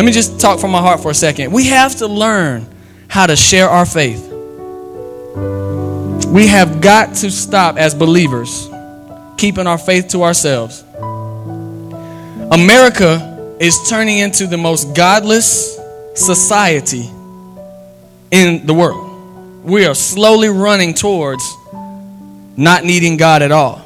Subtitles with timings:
[0.00, 1.52] Let me just talk from my heart for a second.
[1.52, 2.66] We have to learn
[3.06, 4.32] how to share our faith.
[6.26, 8.66] We have got to stop as believers
[9.36, 10.82] keeping our faith to ourselves.
[12.50, 15.78] America is turning into the most godless
[16.14, 17.10] society
[18.30, 19.62] in the world.
[19.62, 21.44] We are slowly running towards
[22.56, 23.84] not needing God at all.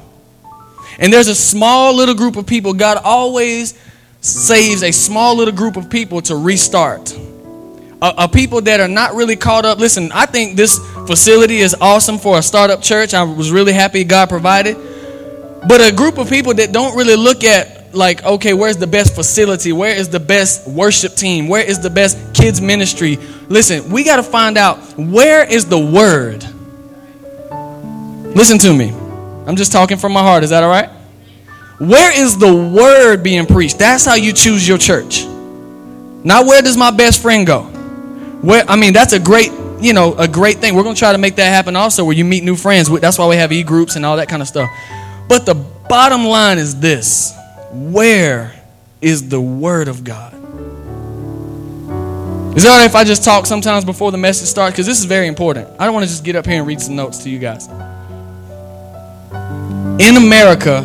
[1.01, 3.75] And there's a small little group of people, God always
[4.25, 7.12] saves a small little group of people to restart.
[8.01, 9.78] A, a, people that are not really caught up.
[9.78, 13.12] Listen, I think this facility is awesome for a startup church.
[13.12, 14.77] I was really happy God provided.
[15.68, 19.15] But a group of people that don't really look at, like, okay, where's the best
[19.15, 19.73] facility?
[19.73, 21.48] Where is the best worship team?
[21.48, 23.18] Where is the best kids' ministry?
[23.48, 26.45] Listen, we got to find out where is the word?
[28.34, 28.91] Listen to me.
[29.46, 30.45] I'm just talking from my heart.
[30.45, 30.91] Is that all right?
[31.88, 33.79] Where is the word being preached?
[33.79, 35.24] That's how you choose your church.
[36.24, 37.65] Not where does my best friend go?
[38.43, 40.74] Where I mean, that's a great, you know, a great thing.
[40.74, 42.88] We're going to try to make that happen also where you meet new friends.
[43.01, 44.71] That's why we have e-groups and all that kind of stuff.
[45.29, 47.35] But the bottom line is this.
[47.73, 48.55] Where
[49.01, 50.32] is the word of God?
[52.57, 54.74] Is it all right if I just talk sometimes before the message starts?
[54.74, 55.68] Because this is very important.
[55.79, 57.68] I don't want to just get up here and read some notes to you guys
[59.99, 60.82] in America,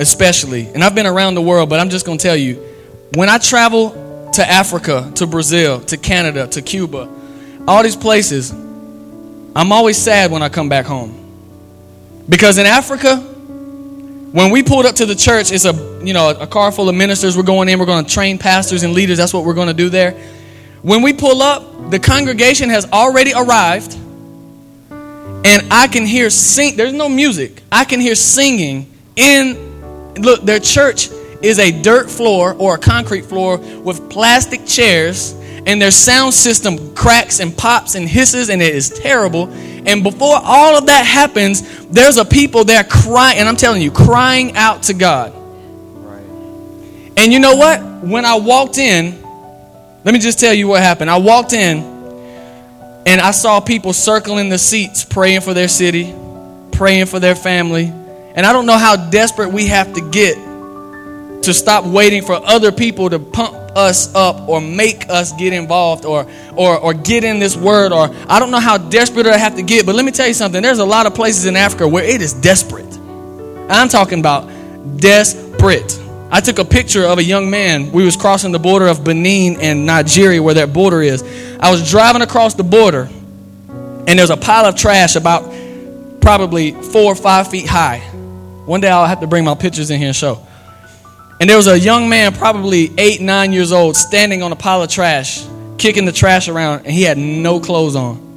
[0.00, 2.56] especially, and I've been around the world, but I'm just going to tell you
[3.14, 7.08] when I travel to Africa, to Brazil, to Canada, to Cuba,
[7.68, 11.16] all these places, I'm always sad when I come back home.
[12.28, 16.46] Because in Africa, when we pulled up to the church, it's a you know a
[16.46, 17.36] car full of ministers.
[17.36, 17.78] We're going in.
[17.78, 19.18] We're going to train pastors and leaders.
[19.18, 20.12] That's what we're going to do there.
[20.82, 23.94] When we pull up, the congregation has already arrived
[24.92, 26.76] and I can hear sing.
[26.76, 27.62] There's no music.
[27.72, 29.69] I can hear singing in.
[30.20, 31.08] Look, their church
[31.42, 35.32] is a dirt floor or a concrete floor with plastic chairs,
[35.66, 39.48] and their sound system cracks and pops and hisses, and it is terrible.
[39.50, 43.90] And before all of that happens, there's a people there crying, and I'm telling you,
[43.90, 45.32] crying out to God.
[45.34, 46.22] Right.
[47.16, 47.80] And you know what?
[48.02, 49.20] When I walked in,
[50.04, 51.10] let me just tell you what happened.
[51.10, 51.78] I walked in
[53.06, 56.14] and I saw people circling the seats, praying for their city,
[56.72, 57.92] praying for their family.
[58.34, 60.36] And I don't know how desperate we have to get
[61.42, 66.04] to stop waiting for other people to pump us up or make us get involved
[66.04, 67.92] or, or, or get in this word.
[67.92, 70.34] Or I don't know how desperate I have to get, but let me tell you
[70.34, 70.62] something.
[70.62, 72.86] There's a lot of places in Africa where it is desperate.
[73.70, 74.48] I'm talking about
[74.98, 75.98] desperate.
[76.32, 77.90] I took a picture of a young man.
[77.90, 81.22] We was crossing the border of Benin and Nigeria where that border is.
[81.58, 83.08] I was driving across the border
[84.06, 85.52] and there's a pile of trash about
[86.20, 88.09] probably four or five feet high.
[88.66, 90.46] One day I'll have to bring my pictures in here and show.
[91.40, 94.82] And there was a young man, probably eight, nine years old, standing on a pile
[94.82, 95.44] of trash,
[95.78, 98.28] kicking the trash around, and he had no clothes on.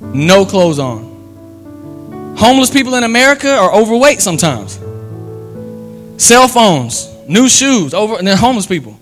[0.00, 2.36] No clothes on.
[2.38, 4.78] Homeless people in America are overweight sometimes.
[6.22, 8.98] Cell phones, new shoes, over and then homeless people.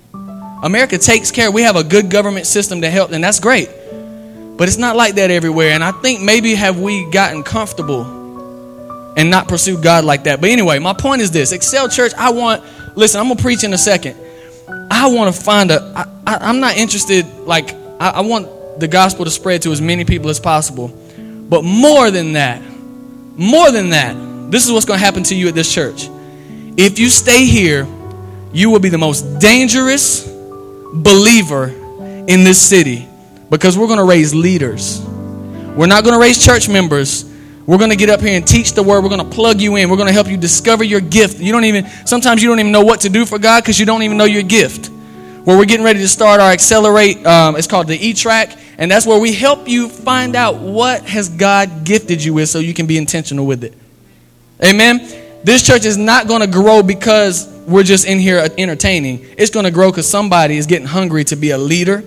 [0.63, 1.51] America takes care.
[1.51, 3.69] We have a good government system to help, and that's great.
[4.57, 5.73] But it's not like that everywhere.
[5.73, 8.24] And I think maybe have we gotten comfortable
[9.17, 10.41] and not pursue God like that.
[10.41, 12.13] But anyway, my point is this: Excel Church.
[12.15, 12.63] I want.
[12.97, 14.17] Listen, I'm gonna preach in a second.
[14.91, 15.81] I want to find a.
[15.97, 17.27] I, I, I'm not interested.
[17.41, 20.89] Like I, I want the gospel to spread to as many people as possible.
[20.89, 22.63] But more than that,
[23.37, 26.09] more than that, this is what's going to happen to you at this church.
[26.77, 27.87] If you stay here,
[28.53, 30.27] you will be the most dangerous
[30.95, 31.69] believer
[32.27, 33.09] in this city
[33.51, 35.03] because we're going to raise leaders.
[35.05, 37.25] We're not going to raise church members.
[37.67, 39.03] We're going to get up here and teach the word.
[39.03, 39.89] We're going to plug you in.
[39.89, 41.41] We're going to help you discover your gift.
[41.41, 43.87] You don't even, sometimes you don't even know what to do for God because you
[43.87, 44.89] don't even know your gift.
[45.45, 48.91] Where we're getting ready to start our Accelerate, um, it's called the E Track, and
[48.91, 52.75] that's where we help you find out what has God gifted you with so you
[52.75, 53.75] can be intentional with it.
[54.63, 54.99] Amen.
[55.45, 59.27] This church is not going to grow because we're just in here entertaining.
[59.37, 62.03] It's going to grow because somebody is getting hungry to be a leader.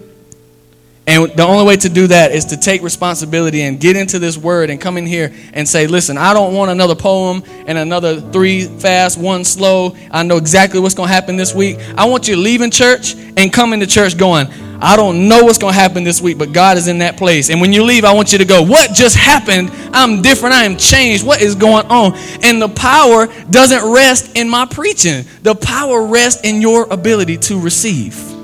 [1.08, 4.38] And the only way to do that is to take responsibility and get into this
[4.38, 8.20] word and come in here and say, listen, I don't want another poem and another
[8.20, 9.96] three fast, one slow.
[10.12, 11.80] I know exactly what's going to happen this week.
[11.98, 14.48] I want you leaving church and coming to church going,
[14.82, 17.50] I don't know what's going to happen this week, but God is in that place.
[17.50, 19.72] And when you leave, I want you to go, What just happened?
[19.94, 20.54] I'm different.
[20.54, 21.26] I am changed.
[21.26, 22.16] What is going on?
[22.44, 27.60] And the power doesn't rest in my preaching, the power rests in your ability to
[27.60, 28.37] receive.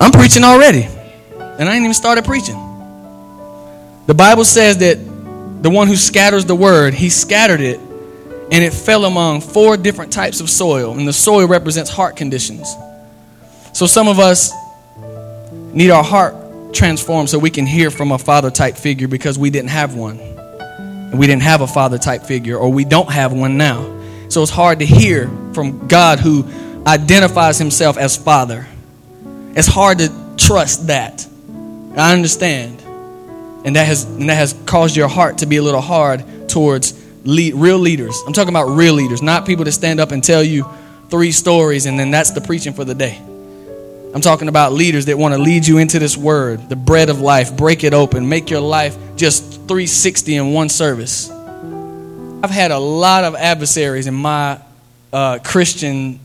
[0.00, 0.88] I'm preaching already,
[1.38, 2.56] and I ain't even started preaching.
[4.06, 4.94] The Bible says that
[5.62, 10.12] the one who scatters the word, he scattered it, and it fell among four different
[10.12, 12.74] types of soil, and the soil represents heart conditions.
[13.74, 14.52] So some of us
[15.72, 16.34] need our heart
[16.72, 20.18] transformed so we can hear from a father type figure because we didn't have one.
[20.18, 24.00] And we didn't have a father type figure, or we don't have one now.
[24.28, 26.44] So it's hard to hear from God who
[26.86, 28.66] identifies himself as father.
[29.56, 31.26] It's hard to trust that.
[31.96, 32.80] I understand.
[33.64, 36.94] And that has, and that has caused your heart to be a little hard towards
[37.24, 38.20] lead, real leaders.
[38.26, 40.66] I'm talking about real leaders, not people that stand up and tell you
[41.10, 43.20] three stories and then that's the preaching for the day.
[44.12, 47.20] I'm talking about leaders that want to lead you into this word, the bread of
[47.20, 51.30] life, break it open, make your life just 360 in one service.
[51.30, 54.60] I've had a lot of adversaries in my
[55.12, 56.18] uh, Christian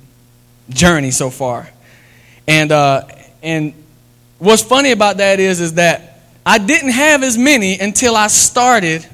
[0.70, 1.70] journey so far.
[2.48, 3.06] And, uh,
[3.46, 3.74] and
[4.40, 9.06] what's funny about that is, is that I didn't have as many until I started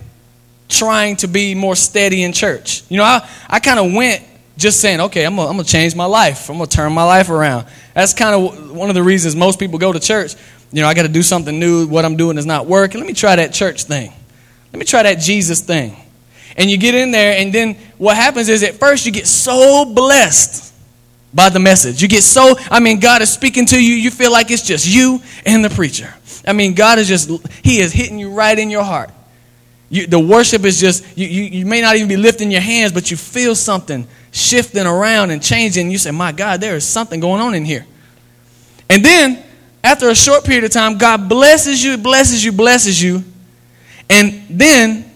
[0.69, 2.83] trying to be more steady in church.
[2.89, 4.23] You know, I, I kind of went
[4.57, 6.49] just saying, okay, I'm going to change my life.
[6.49, 7.67] I'm going to turn my life around.
[7.93, 10.35] That's kind of one of the reasons most people go to church.
[10.71, 11.87] You know, I got to do something new.
[11.87, 13.01] What I'm doing is not working.
[13.01, 14.13] Let me try that church thing.
[14.71, 15.97] Let me try that Jesus thing.
[16.55, 19.85] And you get in there, and then what happens is at first you get so
[19.93, 20.70] blessed
[21.33, 22.01] by the message.
[22.01, 23.93] You get so, I mean, God is speaking to you.
[23.93, 26.13] You feel like it's just you and the preacher.
[26.45, 27.29] I mean, God is just,
[27.63, 29.11] He is hitting you right in your heart.
[29.89, 32.93] You, the worship is just, you, you, you may not even be lifting your hands,
[32.93, 35.91] but you feel something shifting around and changing.
[35.91, 37.85] You say, My God, there is something going on in here.
[38.89, 39.43] And then,
[39.83, 43.23] after a short period of time, God blesses you, blesses you, blesses you.
[44.09, 45.11] And then,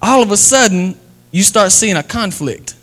[0.00, 0.98] all of a sudden,
[1.30, 2.74] you start seeing a conflict.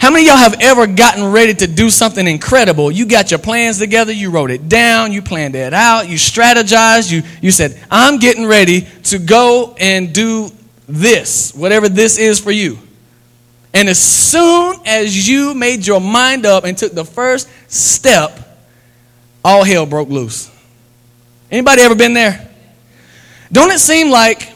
[0.00, 2.90] How many of y'all have ever gotten ready to do something incredible?
[2.90, 7.12] You got your plans together, you wrote it down, you planned it out, you strategized,
[7.12, 10.48] you, you said, I'm getting ready to go and do
[10.88, 12.78] this, whatever this is for you.
[13.74, 18.58] And as soon as you made your mind up and took the first step,
[19.44, 20.50] all hell broke loose.
[21.50, 22.48] Anybody ever been there?
[23.52, 24.50] Don't it seem like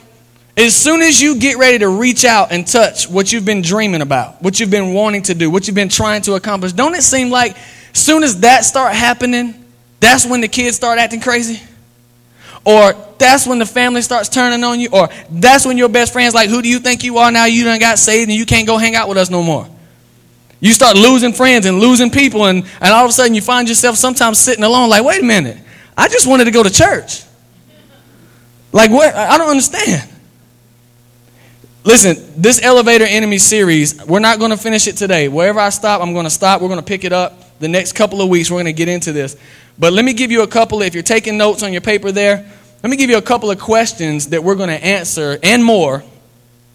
[0.57, 4.01] as soon as you get ready to reach out and touch what you've been dreaming
[4.01, 7.03] about, what you've been wanting to do, what you've been trying to accomplish, don't it
[7.03, 7.57] seem like
[7.93, 9.65] soon as that start happening,
[9.99, 11.61] that's when the kids start acting crazy?
[12.63, 14.89] Or that's when the family starts turning on you.
[14.91, 17.45] Or that's when your best friend's like, Who do you think you are now?
[17.45, 19.67] You done got saved and you can't go hang out with us no more.
[20.59, 23.69] You start losing friends and losing people, and, and all of a sudden you find
[23.69, 25.57] yourself sometimes sitting alone, like, Wait a minute,
[25.95, 27.23] I just wanted to go to church.
[28.71, 29.13] Like, what?
[29.13, 30.09] I don't understand.
[31.85, 35.27] Listen, this elevator enemy series, we're not going to finish it today.
[35.27, 36.59] Wherever I stop, I'm going to stop.
[36.59, 38.49] We're going to pick it up the next couple of weeks.
[38.49, 39.37] We're going to get into this.
[39.77, 42.51] But let me give you a couple, if you're taking notes on your paper there,
[42.81, 46.03] let me give you a couple of questions that we're going to answer and more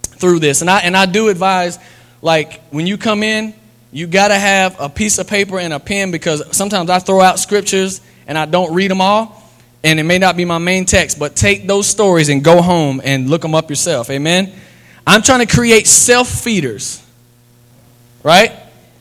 [0.03, 0.61] through this.
[0.61, 1.81] And I, and I do advise,
[2.23, 3.53] like, when you come in,
[3.91, 7.21] you got to have a piece of paper and a pen because sometimes I throw
[7.21, 9.43] out scriptures and I don't read them all.
[9.83, 13.01] And it may not be my main text, but take those stories and go home
[13.03, 14.09] and look them up yourself.
[14.09, 14.53] Amen?
[15.11, 17.05] I'm trying to create self feeders.
[18.23, 18.53] Right?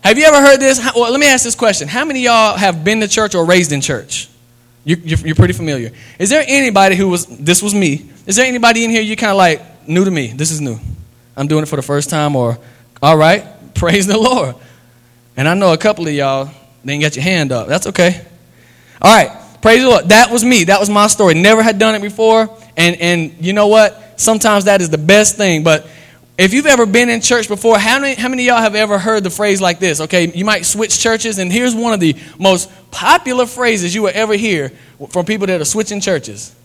[0.03, 0.79] Have you ever heard this?
[0.95, 1.87] Well, let me ask this question.
[1.87, 4.27] How many y'all have been to church or raised in church?
[4.83, 4.95] You,
[5.29, 5.91] are pretty familiar.
[6.17, 9.29] Is there anybody who was, this was me, is there anybody in here you kind
[9.29, 10.27] of like, new to me?
[10.27, 10.79] This is new.
[11.37, 12.57] I'm doing it for the first time, or,
[13.03, 13.45] all right,
[13.75, 14.55] praise the Lord.
[15.37, 16.49] And I know a couple of y'all
[16.83, 17.67] didn't get your hand up.
[17.67, 18.25] That's okay.
[18.99, 20.09] All right, praise the Lord.
[20.09, 20.63] That was me.
[20.63, 21.35] That was my story.
[21.35, 22.49] Never had done it before.
[22.75, 24.09] And, and you know what?
[24.19, 25.63] sometimes that is the best thing.
[25.63, 25.87] But
[26.39, 28.97] if you've ever been in church before, how many, how many of y'all have ever
[28.97, 29.99] heard the phrase like this?
[29.99, 34.13] Okay, you might switch churches, and here's one of the most popular phrases you will
[34.13, 34.71] ever hear
[35.09, 36.55] from people that are switching churches.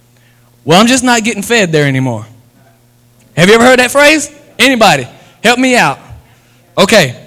[0.64, 2.24] Well, I'm just not getting fed there anymore.
[3.36, 4.30] Have you ever heard that phrase?
[4.60, 5.08] Anybody?
[5.42, 5.98] Help me out.
[6.78, 7.20] Okay.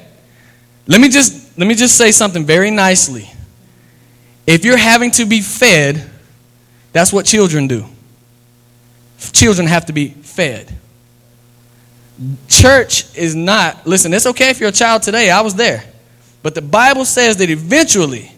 [0.87, 3.29] Let me just let me just say something very nicely.
[4.45, 6.09] If you're having to be fed,
[6.93, 7.85] that's what children do.
[9.33, 10.73] Children have to be fed.
[12.47, 15.29] Church is not, listen, it's okay if you're a child today.
[15.29, 15.83] I was there.
[16.41, 18.31] But the Bible says that eventually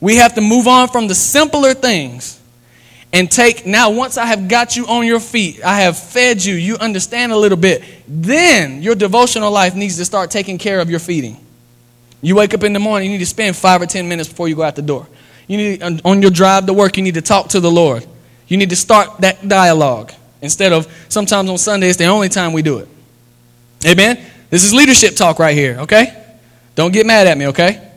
[0.00, 2.40] we have to move on from the simpler things
[3.12, 6.54] and take, now, once I have got you on your feet, I have fed you,
[6.54, 10.90] you understand a little bit, then your devotional life needs to start taking care of
[10.90, 11.38] your feeding.
[12.20, 14.48] You wake up in the morning, you need to spend five or ten minutes before
[14.48, 15.06] you go out the door.
[15.46, 18.04] You need, on your drive to work, you need to talk to the Lord.
[18.48, 22.52] You need to start that dialogue instead of sometimes on Sunday, it's the only time
[22.52, 22.88] we do it.
[23.84, 24.18] Amen?
[24.50, 26.24] This is leadership talk right here, okay?
[26.74, 27.90] Don't get mad at me, okay?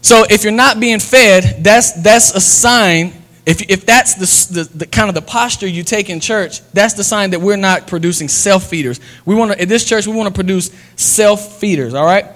[0.00, 3.12] So if you're not being fed, that's, that's a sign.
[3.46, 6.94] If, if that's the, the, the kind of the posture you take in church, that's
[6.94, 9.00] the sign that we're not producing self feeders.
[9.24, 12.26] We want to, at this church, we want to produce self feeders, all right?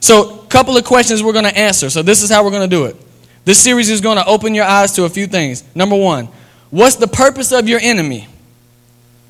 [0.00, 1.90] So, a couple of questions we're going to answer.
[1.90, 2.96] So, this is how we're going to do it.
[3.44, 5.64] This series is going to open your eyes to a few things.
[5.74, 6.28] Number one,
[6.70, 8.28] what's the purpose of your enemy?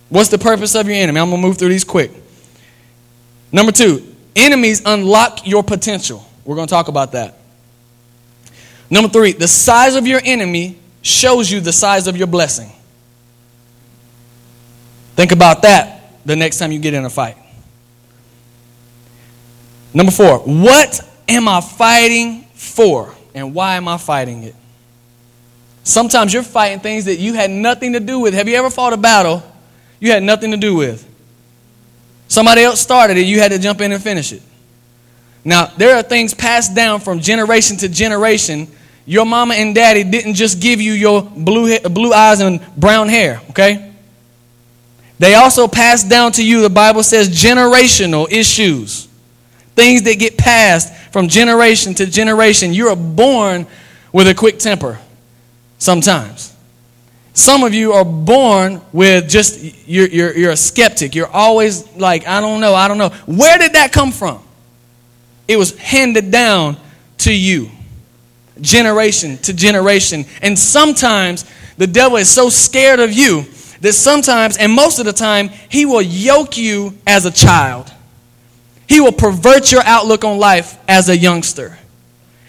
[0.09, 1.21] What's the purpose of your enemy?
[1.21, 2.11] I'm going to move through these quick.
[3.57, 6.23] Number two, enemies unlock your potential.
[6.45, 7.39] We're going to talk about that.
[8.91, 12.71] Number three, the size of your enemy shows you the size of your blessing.
[15.15, 17.39] Think about that the next time you get in a fight.
[19.95, 23.15] Number four, what am I fighting for?
[23.35, 24.55] And why am I fighting it?
[25.83, 28.35] Sometimes you're fighting things that you had nothing to do with.
[28.35, 29.43] Have you ever fought a battle
[29.99, 31.16] you had nothing to do with?
[32.29, 34.43] Somebody else started it, you had to jump in and finish it.
[35.45, 38.67] Now, there are things passed down from generation to generation.
[39.05, 43.41] Your mama and daddy didn't just give you your blue, blue eyes and brown hair,
[43.51, 43.93] okay?
[45.21, 49.07] They also passed down to you, the Bible says, generational issues.
[49.77, 52.75] Things that get passed from generation to generation.
[52.75, 53.67] You are born
[54.13, 54.99] with a quick temper
[55.79, 56.56] sometimes.
[57.37, 61.15] Some of you are born with just, you're, you're, you're a skeptic.
[61.15, 63.11] You're always like, I don't know, I don't know.
[63.27, 64.43] Where did that come from?
[65.47, 66.79] It was handed down
[67.19, 67.71] to you,
[68.63, 70.25] generation to generation.
[70.41, 71.45] And sometimes
[71.77, 73.45] the devil is so scared of you
[73.83, 77.93] that sometimes, and most of the time, he will yoke you as a child.
[78.89, 81.77] He will pervert your outlook on life as a youngster.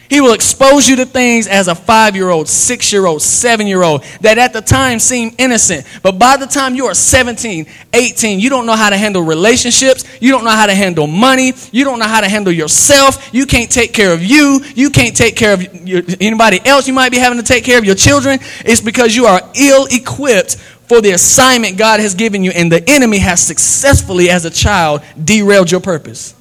[0.10, 3.68] He will expose you to things as a five year old, six year old, seven
[3.68, 5.86] year old that at the time seem innocent.
[6.02, 10.06] But by the time you are 17, 18, you don't know how to handle relationships.
[10.22, 11.54] You don't know how to handle money.
[11.72, 13.34] You don't know how to handle yourself.
[13.34, 14.62] You can't take care of you.
[14.76, 17.78] You can't take care of your, anybody else you might be having to take care
[17.78, 18.40] of your children.
[18.66, 20.56] It's because you are ill equipped
[20.88, 25.02] for the assignment God has given you, and the enemy has successfully, as a child,
[25.22, 26.34] derailed your purpose.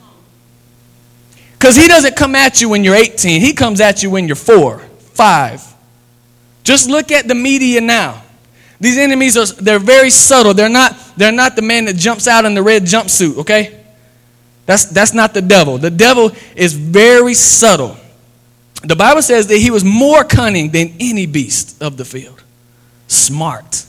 [1.58, 4.36] Because he doesn't come at you when you're 18, he comes at you when you're
[4.36, 4.78] four,
[5.14, 5.62] five.
[6.64, 8.22] Just look at the media now.
[8.78, 10.52] These enemies are they're very subtle.
[10.52, 13.84] They're not, they're not the man that jumps out in the red jumpsuit, okay?
[14.66, 15.78] That's, that's not the devil.
[15.78, 17.96] The devil is very subtle.
[18.82, 22.42] The Bible says that he was more cunning than any beast of the field.
[23.08, 23.86] Smart.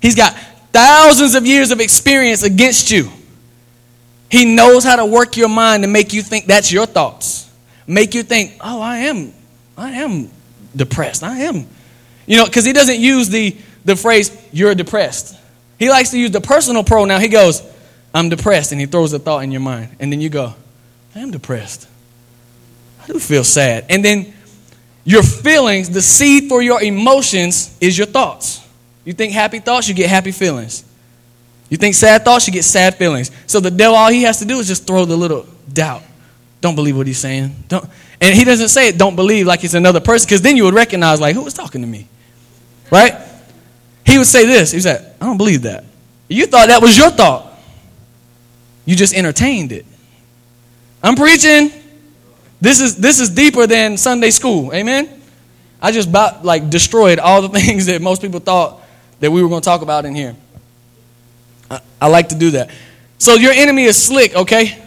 [0.00, 0.34] He's got
[0.72, 3.10] thousands of years of experience against you.
[4.30, 7.50] He knows how to work your mind to make you think that's your thoughts.
[7.86, 9.32] Make you think, oh, I am,
[9.76, 10.30] I am
[10.76, 11.22] depressed.
[11.22, 11.66] I am.
[12.26, 15.36] You know, because he doesn't use the, the phrase, you're depressed.
[15.78, 17.20] He likes to use the personal pronoun.
[17.20, 17.62] He goes,
[18.12, 18.72] I'm depressed.
[18.72, 19.96] And he throws a thought in your mind.
[19.98, 20.54] And then you go,
[21.14, 21.88] I am depressed.
[23.02, 23.86] I do feel sad.
[23.88, 24.34] And then
[25.04, 28.62] your feelings, the seed for your emotions is your thoughts.
[29.06, 30.84] You think happy thoughts, you get happy feelings.
[31.70, 33.30] You think sad thoughts, you get sad feelings.
[33.46, 36.02] So the devil, all he has to do is just throw the little doubt.
[36.60, 37.54] Don't believe what he's saying.
[37.68, 37.84] Don't,
[38.20, 40.74] and he doesn't say it, don't believe like it's another person, because then you would
[40.74, 42.08] recognize, like, who was talking to me?
[42.90, 43.14] Right?
[44.04, 44.72] He would say this.
[44.72, 45.84] He said, I don't believe that.
[46.28, 47.58] You thought that was your thought.
[48.84, 49.84] You just entertained it.
[51.02, 51.70] I'm preaching.
[52.60, 54.72] This is this is deeper than Sunday school.
[54.72, 55.20] Amen.
[55.80, 58.80] I just about like destroyed all the things that most people thought
[59.20, 60.34] that we were going to talk about in here.
[61.70, 62.70] I, I like to do that.
[63.18, 64.82] So your enemy is slick, okay?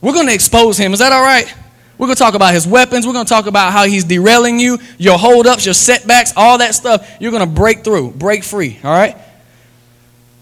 [0.00, 0.92] We're going to expose him.
[0.92, 1.52] Is that all right?
[1.98, 3.06] We're going to talk about his weapons.
[3.06, 6.74] We're going to talk about how he's derailing you, your holdups, your setbacks, all that
[6.74, 7.10] stuff.
[7.20, 9.16] You're going to break through, break free, all right?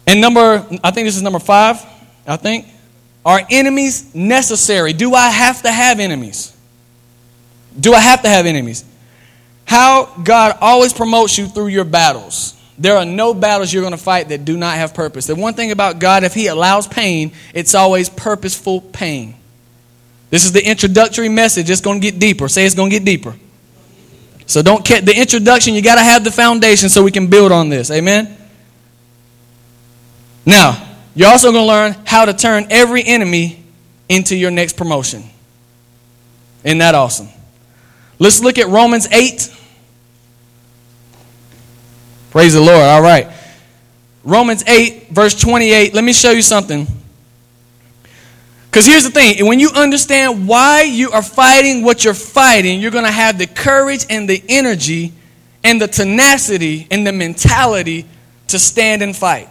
[0.06, 1.84] And number, I think this is number five,
[2.26, 2.66] I think.
[3.24, 4.92] Are enemies necessary?
[4.92, 6.54] Do I have to have enemies?
[7.78, 8.84] Do I have to have enemies?
[9.64, 12.54] How God always promotes you through your battles.
[12.76, 15.26] There are no battles you're going to fight that do not have purpose.
[15.26, 19.34] The one thing about God, if He allows pain, it's always purposeful pain.
[20.30, 21.70] This is the introductory message.
[21.70, 22.48] It's going to get deeper.
[22.48, 23.36] Say it's going to get deeper.
[24.46, 25.74] So don't get the introduction.
[25.74, 27.90] You got to have the foundation so we can build on this.
[27.90, 28.36] Amen.
[30.44, 33.64] Now, you're also going to learn how to turn every enemy
[34.08, 35.22] into your next promotion.
[36.64, 37.28] Isn't that awesome?
[38.18, 39.54] Let's look at Romans 8
[42.34, 42.80] Praise the Lord.
[42.80, 43.28] All right.
[44.24, 45.94] Romans 8, verse 28.
[45.94, 46.84] Let me show you something.
[48.66, 52.90] Because here's the thing when you understand why you are fighting what you're fighting, you're
[52.90, 55.12] going to have the courage and the energy
[55.62, 58.04] and the tenacity and the mentality
[58.48, 59.48] to stand and fight.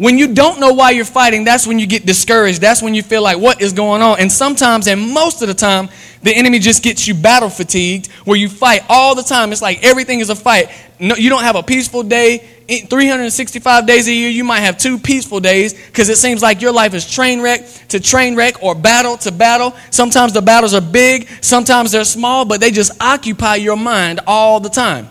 [0.00, 2.62] When you don't know why you're fighting, that's when you get discouraged.
[2.62, 4.18] That's when you feel like, what is going on?
[4.18, 5.90] And sometimes, and most of the time,
[6.22, 9.52] the enemy just gets you battle fatigued, where you fight all the time.
[9.52, 10.70] It's like everything is a fight.
[10.98, 12.38] No, you don't have a peaceful day
[12.78, 16.72] 365 days a year, you might have two peaceful days because it seems like your
[16.72, 19.74] life is train wreck to train wreck or battle to battle.
[19.90, 24.60] Sometimes the battles are big, sometimes they're small, but they just occupy your mind all
[24.60, 25.08] the time.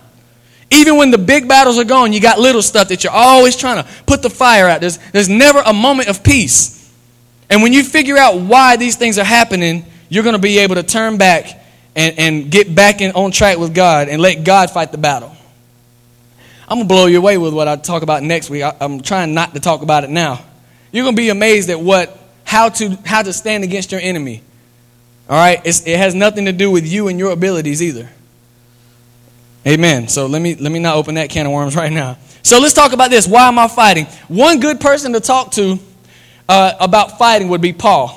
[0.72, 3.84] Even when the big battles are gone, you got little stuff that you're always trying
[3.84, 4.82] to put the fire out.
[4.82, 6.76] There's, there's never a moment of peace.
[7.50, 10.76] And when you figure out why these things are happening, you're going to be able
[10.76, 11.46] to turn back
[11.96, 15.36] and, and get back in, on track with God and let God fight the battle.
[16.68, 18.62] I'm going to blow you away with what I talk about next week.
[18.62, 20.40] I, I'm trying not to talk about it now.
[20.92, 24.44] You're going to be amazed at what, how to, how to stand against your enemy.
[25.28, 25.62] All right?
[25.66, 28.10] It's, it has nothing to do with you and your abilities either.
[29.68, 30.08] Amen.
[30.08, 32.18] So let me, let me not open that can of worms right now.
[32.44, 33.28] So let's talk about this.
[33.28, 34.06] Why am I fighting?
[34.28, 35.78] One good person to talk to
[36.48, 38.16] uh, about fighting would be Paul.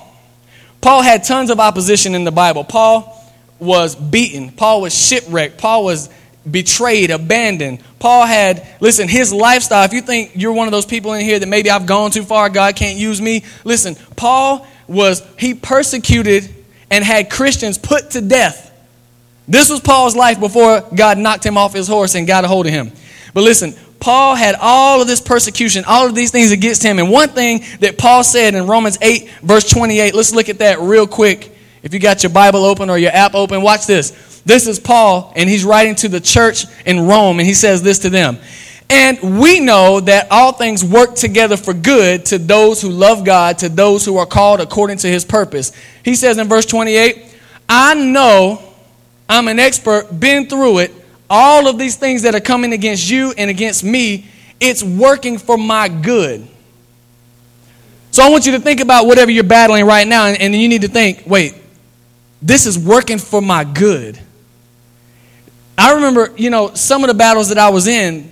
[0.81, 2.65] Paul had tons of opposition in the Bible.
[2.65, 3.19] Paul
[3.59, 6.11] was beaten, Paul was shipwrecked, Paul was
[6.51, 7.81] betrayed, abandoned.
[8.01, 9.85] Paul had, listen, his lifestyle.
[9.85, 12.25] If you think you're one of those people in here that maybe I've gone too
[12.25, 16.53] far, God can't use me, listen, Paul was, he persecuted
[16.91, 18.72] and had Christians put to death.
[19.49, 22.67] This was Paul's life before God knocked him off his horse and got a hold
[22.67, 22.93] of him.
[23.35, 26.99] But listen, Paul had all of this persecution, all of these things against him.
[26.99, 30.81] And one thing that Paul said in Romans 8, verse 28, let's look at that
[30.81, 31.57] real quick.
[31.83, 34.41] If you got your Bible open or your app open, watch this.
[34.45, 38.01] This is Paul, and he's writing to the church in Rome, and he says this
[38.01, 38.39] to them.
[38.91, 43.59] And we know that all things work together for good to those who love God,
[43.59, 45.73] to those who are called according to his purpose.
[46.05, 47.25] He says in verse 28,
[47.69, 48.72] I know
[49.33, 50.93] I'm an expert, been through it.
[51.31, 54.27] All of these things that are coming against you and against me,
[54.61, 56.47] it's working for my good.
[58.11, 60.69] So I want you to think about whatever you're battling right now, and, and you
[60.69, 61.55] need to think wait,
[62.43, 64.21] this is working for my good.
[65.79, 68.32] I remember, you know, some of the battles that I was in,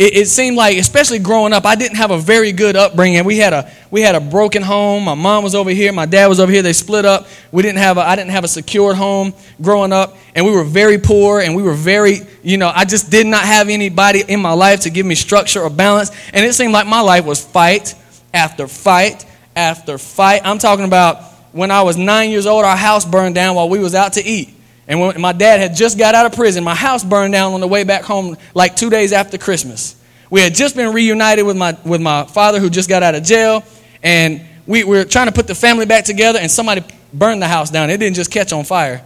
[0.00, 3.22] it, it, seemed like, especially growing up, I didn't have a very good upbringing.
[3.22, 5.04] We had a we had a broken home.
[5.04, 6.62] My mom was over here, my dad was over here.
[6.62, 7.26] They split up.
[7.52, 10.64] We didn't have a, I didn't have a secured home growing up, and we were
[10.64, 14.40] very poor, and we were very, you know, I just did not have anybody in
[14.40, 17.44] my life to give me structure or balance, and it seemed like my life was
[17.44, 17.94] fight
[18.32, 20.40] after fight after fight.
[20.46, 23.78] I'm talking about when I was nine years old, our house burned down while we
[23.78, 24.48] was out to eat.
[24.90, 27.60] And when my dad had just got out of prison, my house burned down on
[27.60, 29.94] the way back home like two days after Christmas.
[30.30, 33.22] We had just been reunited with my, with my father who just got out of
[33.22, 33.62] jail.
[34.02, 36.82] And we, we were trying to put the family back together, and somebody
[37.14, 37.88] burned the house down.
[37.88, 39.04] It didn't just catch on fire.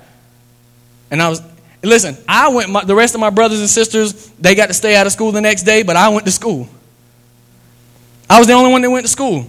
[1.11, 1.43] And I was,
[1.83, 4.97] listen, I went, my, the rest of my brothers and sisters, they got to stay
[4.97, 6.67] out of school the next day, but I went to school.
[8.31, 9.47] I was the only one that went to school.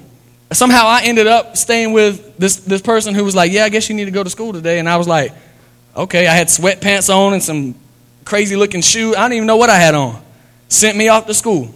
[0.52, 3.88] Somehow I ended up staying with this, this person who was like, Yeah, I guess
[3.88, 4.80] you need to go to school today.
[4.80, 5.32] And I was like,
[5.96, 7.76] Okay, I had sweatpants on and some
[8.26, 9.16] crazy looking shoes.
[9.16, 10.22] I don't even know what I had on.
[10.68, 11.74] Sent me off to school.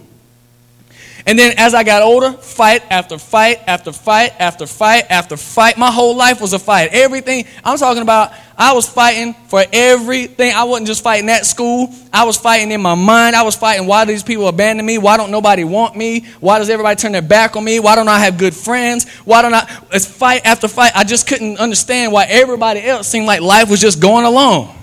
[1.26, 5.76] And then as I got older, fight after fight after fight after fight after fight.
[5.76, 6.90] My whole life was a fight.
[6.92, 10.52] Everything I'm talking about, I was fighting for everything.
[10.54, 11.94] I wasn't just fighting at school.
[12.12, 13.36] I was fighting in my mind.
[13.36, 14.98] I was fighting why do these people abandon me?
[14.98, 16.26] Why don't nobody want me?
[16.40, 17.80] Why does everybody turn their back on me?
[17.80, 19.08] Why don't I have good friends?
[19.24, 19.66] Why don't I?
[19.92, 20.92] It's fight after fight.
[20.94, 24.76] I just couldn't understand why everybody else seemed like life was just going along.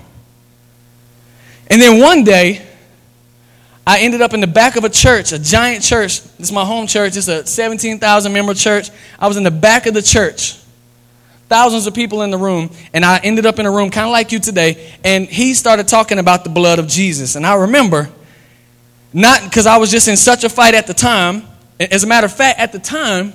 [1.70, 2.67] And then one day,
[3.88, 6.20] I ended up in the back of a church, a giant church.
[6.20, 7.16] This is my home church.
[7.16, 8.90] It's a 17,000 member church.
[9.18, 10.58] I was in the back of the church.
[11.48, 12.68] Thousands of people in the room.
[12.92, 14.92] And I ended up in a room kind of like you today.
[15.04, 17.34] And he started talking about the blood of Jesus.
[17.34, 18.10] And I remember,
[19.14, 21.44] not because I was just in such a fight at the time.
[21.80, 23.32] As a matter of fact, at the time,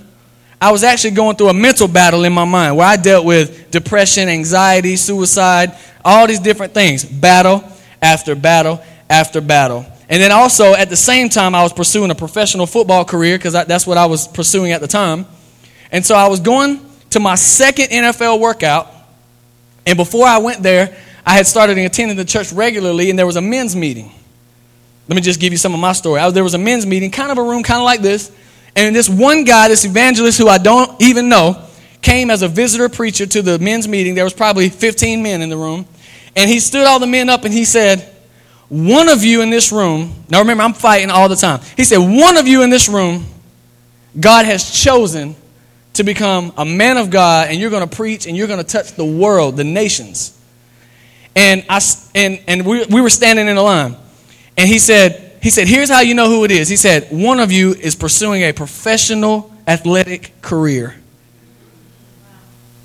[0.61, 3.71] I was actually going through a mental battle in my mind where I dealt with
[3.71, 7.03] depression, anxiety, suicide, all these different things.
[7.03, 7.63] Battle
[8.03, 9.87] after battle after battle.
[10.13, 13.54] And then also, at the same time, I was pursuing a professional football career because
[13.54, 15.26] that's what I was pursuing at the time.
[15.91, 18.93] And so I was going to my second NFL workout.
[19.88, 20.95] And before I went there,
[21.26, 24.12] I had started attending the church regularly, and there was a men's meeting.
[25.08, 26.21] Let me just give you some of my story.
[26.21, 28.32] Was, there was a men's meeting, kind of a room, kind of like this.
[28.76, 31.60] And this one guy, this evangelist who I don't even know,
[32.04, 34.13] came as a visitor preacher to the men's meeting.
[34.13, 35.88] There was probably 15 men in the room.
[36.36, 38.12] And he stood all the men up and he said,
[38.69, 41.62] one of you in this room, now remember, I'm fighting all the time.
[41.78, 43.26] He said, One of you in this room,
[44.19, 45.36] God has chosen
[45.93, 48.65] to become a man of God, and you're going to preach and you're going to
[48.65, 50.39] touch the world, the nations.
[51.36, 51.82] And, I,
[52.15, 53.95] and, and we, we were standing in a line.
[54.58, 56.69] And he said, he said, Here's how you know who it is.
[56.69, 60.95] He said, One of you is pursuing a professional athletic career.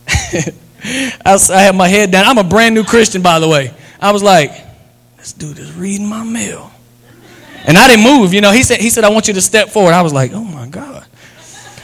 [0.08, 2.26] I, I had my head down.
[2.26, 3.74] I'm a brand new Christian, by the way.
[4.00, 4.50] I was like,
[5.18, 6.70] this dude is reading my mail.
[7.66, 8.32] And I didn't move.
[8.32, 9.92] You know, he said, he said, I want you to step forward.
[9.92, 11.04] I was like, oh my God.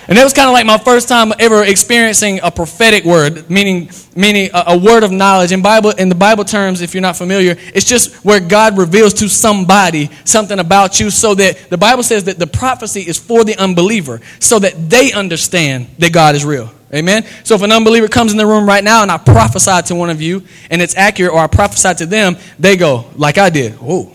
[0.06, 3.90] And that was kind of like my first time ever experiencing a prophetic word, meaning,
[4.14, 5.50] meaning a, a, word of knowledge.
[5.50, 9.14] In Bible, in the Bible terms, if you're not familiar, it's just where God reveals
[9.14, 13.44] to somebody something about you so that the Bible says that the prophecy is for
[13.44, 16.70] the unbeliever so that they understand that God is real.
[16.94, 17.26] Amen.
[17.42, 20.10] So if an unbeliever comes in the room right now and I prophesy to one
[20.10, 23.76] of you and it's accurate or I prophesy to them, they go, like I did,
[23.82, 24.14] oh,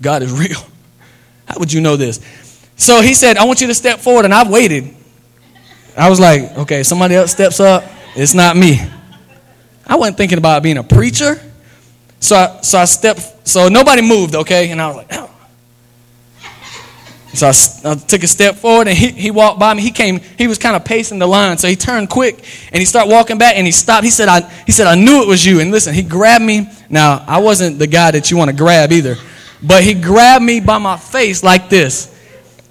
[0.00, 0.60] God is real.
[1.46, 2.20] How would you know this?
[2.76, 4.24] So he said, I want you to step forward.
[4.24, 4.94] And I've waited.
[5.96, 7.84] I was like, okay, somebody else steps up.
[8.16, 8.80] It's not me.
[9.86, 11.38] I wasn't thinking about being a preacher.
[12.20, 14.70] So I, so I stepped, so nobody moved, okay?
[14.70, 15.30] And I was like, oh.
[17.32, 19.82] So I, I, took a step forward and he, he walked by me.
[19.82, 21.58] He came, he was kind of pacing the line.
[21.58, 22.38] So he turned quick
[22.72, 24.04] and he started walking back and he stopped.
[24.04, 25.60] He said, I, he said, I knew it was you.
[25.60, 26.68] And listen, he grabbed me.
[26.88, 29.16] Now, I wasn't the guy that you want to grab either,
[29.62, 32.16] but he grabbed me by my face like this.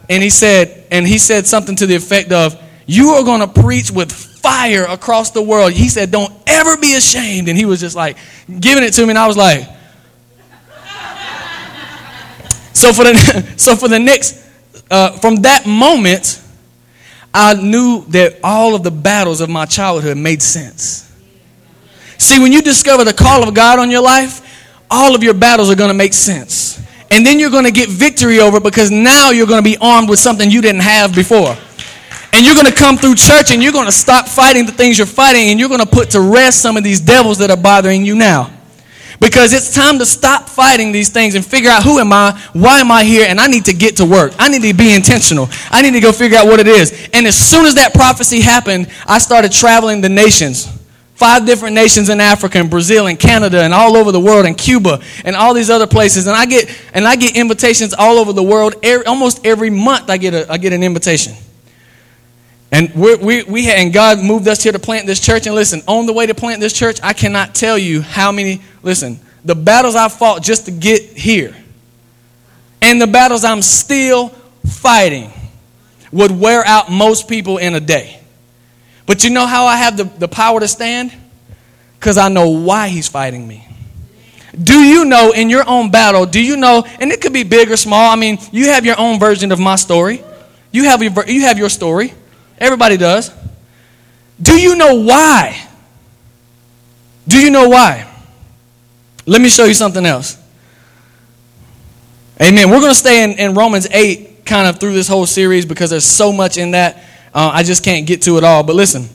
[0.10, 3.62] And he said, and he said something to the effect of, you are going to
[3.62, 5.72] preach with fire across the world.
[5.72, 7.48] He said, Don't ever be ashamed.
[7.48, 8.18] And he was just like
[8.60, 9.62] giving it to me, and I was like,
[12.74, 14.49] So for the, so for the next,
[14.90, 16.42] uh, from that moment,
[17.34, 21.06] I knew that all of the battles of my childhood made sense.
[22.18, 24.46] See, when you discover the call of God on your life,
[24.90, 26.84] all of your battles are going to make sense.
[27.12, 30.10] And then you're going to get victory over because now you're going to be armed
[30.10, 31.56] with something you didn't have before.
[32.34, 34.98] And you're going to come through church and you're going to stop fighting the things
[34.98, 37.58] you're fighting and you're going to put to rest some of these devils that are
[37.58, 38.52] bothering you now.
[39.20, 42.80] Because it's time to stop fighting these things and figure out who am I, why
[42.80, 44.34] am I here, and I need to get to work.
[44.40, 45.50] I need to be intentional.
[45.70, 47.10] I need to go figure out what it is.
[47.14, 50.68] And as soon as that prophecy happened, I started traveling the nations.
[51.16, 54.58] Five different nations in Africa and Brazil and Canada and all over the world and
[54.58, 56.28] Cuba and all these other places.
[56.28, 58.76] And I get and I get invitations all over the world.
[58.84, 61.34] Every, almost every month I get a I get an invitation.
[62.72, 65.48] And we we, we had, and God moved us here to plant this church.
[65.48, 68.62] And listen, on the way to plant this church, I cannot tell you how many,
[68.84, 71.56] listen, the battles I fought just to get here
[72.82, 74.30] and the battles I'm still
[74.66, 75.32] fighting
[76.12, 78.20] would wear out most people in a day.
[79.06, 81.12] But you know how I have the, the power to stand?
[82.00, 83.66] Because I know why he's fighting me.
[84.62, 87.72] Do you know in your own battle, do you know, and it could be big
[87.72, 90.24] or small, I mean, you have your own version of my story.
[90.72, 92.14] You have your, you have your story.
[92.60, 93.32] Everybody does.
[94.42, 95.68] Do you know why?
[97.28, 98.10] Do you know why?
[99.26, 100.38] Let me show you something else.
[102.42, 102.70] Amen.
[102.70, 105.90] We're going to stay in, in, Romans 8 kind of through this whole series because
[105.90, 107.04] there's so much in that.
[107.34, 108.64] Uh, I just can't get to it all.
[108.64, 109.08] But listen,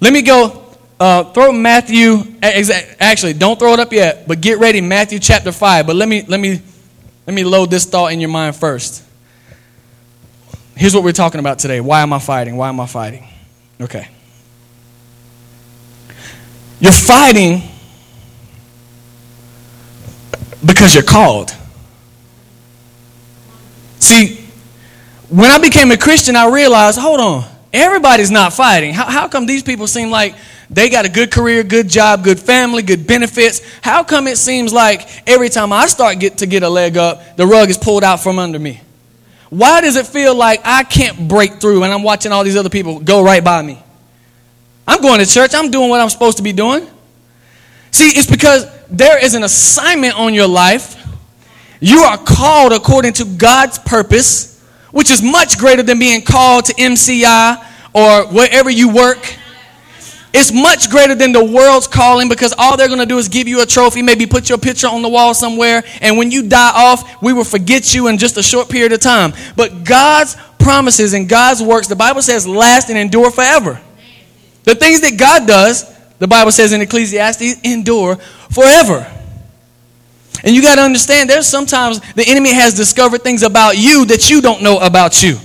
[0.00, 0.64] let me go.
[0.98, 2.24] Uh, throw Matthew.
[2.42, 4.80] Actually, don't throw it up yet, but get ready.
[4.80, 5.86] Matthew chapter 5.
[5.86, 6.60] But let me, let me,
[7.26, 9.04] let me load this thought in your mind first.
[10.76, 11.80] Here's what we're talking about today.
[11.80, 12.56] Why am I fighting?
[12.56, 13.26] Why am I fighting?
[13.80, 14.08] Okay.
[16.80, 17.62] You're fighting
[20.64, 21.54] because you're called.
[24.00, 24.44] See,
[25.28, 28.92] when I became a Christian, I realized hold on, everybody's not fighting.
[28.92, 30.34] How, how come these people seem like
[30.68, 33.62] they got a good career, good job, good family, good benefits?
[33.80, 37.36] How come it seems like every time I start get to get a leg up,
[37.36, 38.80] the rug is pulled out from under me?
[39.54, 42.68] Why does it feel like I can't break through and I'm watching all these other
[42.68, 43.80] people go right by me?
[44.84, 46.84] I'm going to church, I'm doing what I'm supposed to be doing.
[47.92, 51.00] See, it's because there is an assignment on your life.
[51.78, 56.74] You are called according to God's purpose, which is much greater than being called to
[56.74, 59.36] MCI or wherever you work.
[60.36, 63.46] It's much greater than the world's calling because all they're going to do is give
[63.46, 66.72] you a trophy, maybe put your picture on the wall somewhere, and when you die
[66.74, 69.32] off, we will forget you in just a short period of time.
[69.54, 73.80] But God's promises and God's works, the Bible says, last and endure forever.
[74.64, 75.84] The things that God does,
[76.18, 79.08] the Bible says in Ecclesiastes, endure forever.
[80.42, 84.28] And you got to understand, there's sometimes the enemy has discovered things about you that
[84.28, 85.38] you don't know about you.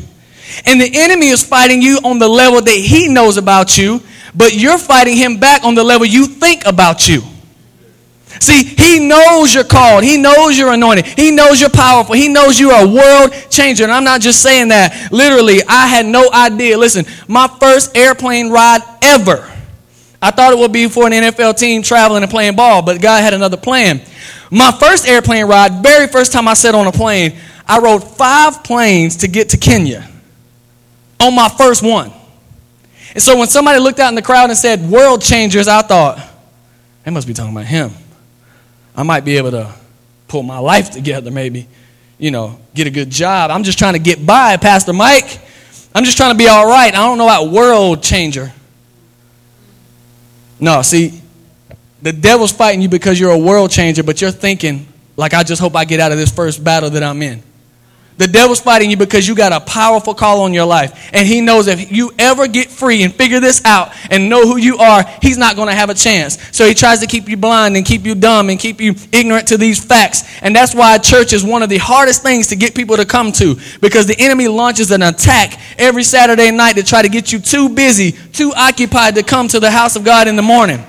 [0.66, 4.02] And the enemy is fighting you on the level that he knows about you
[4.36, 7.22] but you're fighting him back on the level you think about you.
[8.40, 10.04] See, he knows you're called.
[10.04, 11.06] He knows you're anointed.
[11.06, 12.16] He knows you're powerful.
[12.16, 13.84] He knows you're a world changer.
[13.84, 15.12] And I'm not just saying that.
[15.12, 16.78] Literally, I had no idea.
[16.78, 19.52] Listen, my first airplane ride ever.
[20.22, 23.22] I thought it would be for an NFL team traveling and playing ball, but God
[23.22, 24.02] had another plan.
[24.52, 28.64] My first airplane ride, very first time I sat on a plane, I rode five
[28.64, 30.10] planes to get to Kenya
[31.20, 32.12] on my first one.
[33.14, 36.20] And so when somebody looked out in the crowd and said, world changers, I thought,
[37.04, 37.92] they must be talking about him.
[38.96, 39.74] I might be able to
[40.28, 41.68] pull my life together, maybe.
[42.20, 43.50] you know, get a good job.
[43.50, 45.40] I'm just trying to get by, Pastor Mike.
[45.96, 46.94] I'm just trying to be all right.
[46.94, 48.52] I don't know about world changer.
[50.60, 51.22] No, see,
[52.02, 55.62] the devil's fighting you because you're a world changer, but you're thinking, like, I just
[55.62, 57.42] hope I get out of this first battle that I'm in.
[58.20, 61.10] The devil's fighting you because you got a powerful call on your life.
[61.14, 64.58] And he knows if you ever get free and figure this out and know who
[64.58, 66.38] you are, he's not going to have a chance.
[66.52, 69.48] So he tries to keep you blind and keep you dumb and keep you ignorant
[69.48, 70.26] to these facts.
[70.42, 73.32] And that's why church is one of the hardest things to get people to come
[73.32, 77.40] to because the enemy launches an attack every Saturday night to try to get you
[77.40, 80.86] too busy, too occupied to come to the house of God in the morning.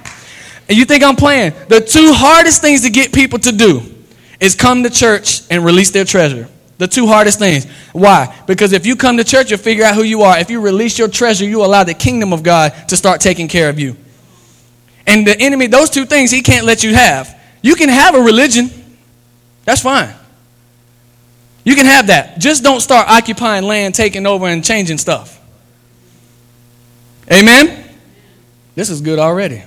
[0.68, 1.52] And you think I'm playing?
[1.68, 3.82] The two hardest things to get people to do
[4.40, 6.48] is come to church and release their treasure.
[6.80, 7.66] The two hardest things.
[7.92, 8.34] Why?
[8.46, 10.38] Because if you come to church, you'll figure out who you are.
[10.38, 13.68] If you release your treasure, you allow the kingdom of God to start taking care
[13.68, 13.98] of you.
[15.06, 17.38] And the enemy, those two things he can't let you have.
[17.60, 18.70] You can have a religion.
[19.66, 20.14] That's fine.
[21.64, 22.38] You can have that.
[22.38, 25.38] Just don't start occupying land, taking over, and changing stuff.
[27.30, 27.90] Amen?
[28.74, 29.62] This is good already.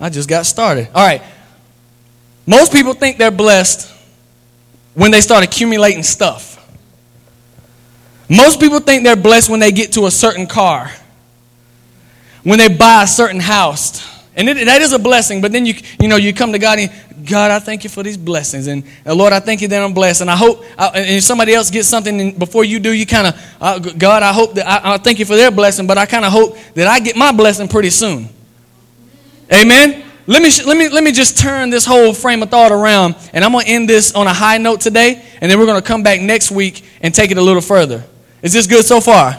[0.00, 0.88] I just got started.
[0.92, 1.22] All right.
[2.48, 3.99] Most people think they're blessed
[4.94, 6.56] when they start accumulating stuff.
[8.28, 10.90] Most people think they're blessed when they get to a certain car,
[12.44, 14.06] when they buy a certain house.
[14.36, 16.78] And it, that is a blessing, but then you, you know, you come to God
[16.78, 18.68] and God, I thank you for these blessings.
[18.68, 20.20] And uh, Lord, I thank you that I'm blessed.
[20.20, 23.26] And I hope, uh, and if somebody else gets something before you do, you kind
[23.26, 26.06] of, uh, God, I hope that, I, I thank you for their blessing, but I
[26.06, 28.28] kind of hope that I get my blessing pretty soon.
[29.52, 30.09] Amen?
[30.30, 33.44] Let me, let, me, let me just turn this whole frame of thought around, and
[33.44, 35.86] I'm going to end this on a high note today, and then we're going to
[35.86, 38.04] come back next week and take it a little further.
[38.40, 39.32] Is this good so far?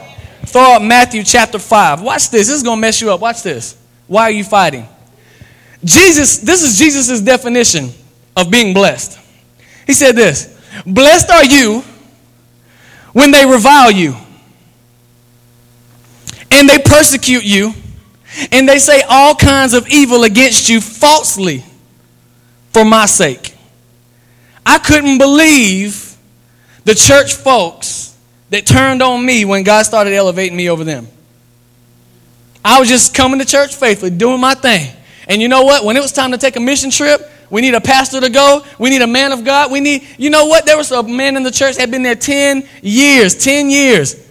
[0.48, 2.02] Throw up Matthew chapter 5.
[2.02, 2.48] Watch this.
[2.48, 3.22] This is going to mess you up.
[3.22, 3.82] Watch this.
[4.08, 4.86] Why are you fighting?
[5.82, 7.92] Jesus, this is Jesus' definition
[8.36, 9.18] of being blessed.
[9.88, 11.86] He said this Blessed are you
[13.14, 14.14] when they revile you
[16.52, 17.74] and they persecute you
[18.52, 21.64] and they say all kinds of evil against you falsely
[22.72, 23.56] for my sake.
[24.66, 26.18] I couldn't believe
[26.84, 28.18] the church folks
[28.50, 31.08] that turned on me when God started elevating me over them.
[32.64, 34.94] I was just coming to church faithfully, doing my thing.
[35.28, 35.84] And you know what?
[35.84, 38.64] When it was time to take a mission trip, we need a pastor to go.
[38.80, 39.72] We need a man of God.
[39.72, 40.66] We need, you know what?
[40.66, 44.28] There was a man in the church that had been there 10 years, 10 years.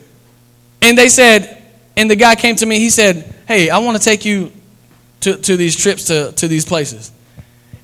[0.81, 1.63] And they said,
[1.97, 4.53] and the guy came to me, he said, hey, I want to take you
[5.23, 7.11] to, to these trips to, to these places.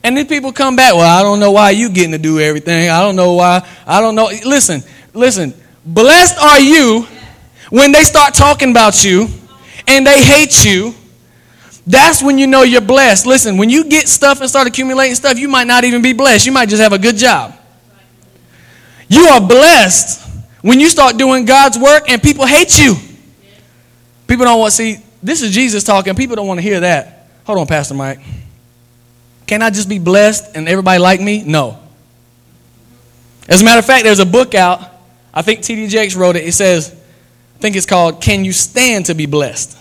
[0.04, 2.88] And then people come back, well, I don't know why you getting to do everything.
[2.88, 3.68] I don't know why.
[3.84, 4.30] I don't know.
[4.44, 5.52] Listen, listen.
[5.84, 7.08] Blessed are you
[7.70, 9.26] when they start talking about you
[9.88, 10.94] and they hate you.
[11.84, 13.26] That's when you know you're blessed.
[13.26, 16.46] Listen, when you get stuff and start accumulating stuff, you might not even be blessed.
[16.46, 17.58] You might just have a good job.
[19.08, 20.30] You are blessed
[20.62, 22.94] when you start doing God's work and people hate you.
[24.28, 26.14] People don't want to see this is Jesus talking.
[26.14, 27.28] People don't want to hear that.
[27.46, 28.20] Hold on, Pastor Mike.
[29.48, 31.42] Can I just be blessed and everybody like me?
[31.42, 31.80] No.
[33.48, 34.80] As a matter of fact, there's a book out.
[35.34, 35.88] I think T.D.
[35.88, 36.44] Jakes wrote it.
[36.44, 39.76] It says, I think it's called Can You Stand to Be Blessed?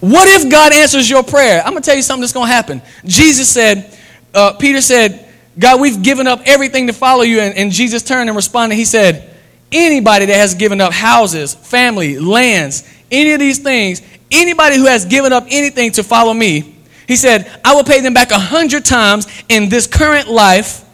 [0.00, 1.62] What if God answers your prayer?
[1.62, 2.80] I'm going to tell you something that's going to happen.
[3.04, 3.94] Jesus said,
[4.34, 7.40] uh, Peter said, God, we've given up everything to follow you.
[7.40, 8.76] And, and Jesus turned and responded.
[8.76, 9.28] He said,
[9.70, 15.04] Anybody that has given up houses, family, lands, any of these things, anybody who has
[15.04, 16.74] given up anything to follow me,
[17.06, 20.84] he said, I will pay them back a hundred times in this current life.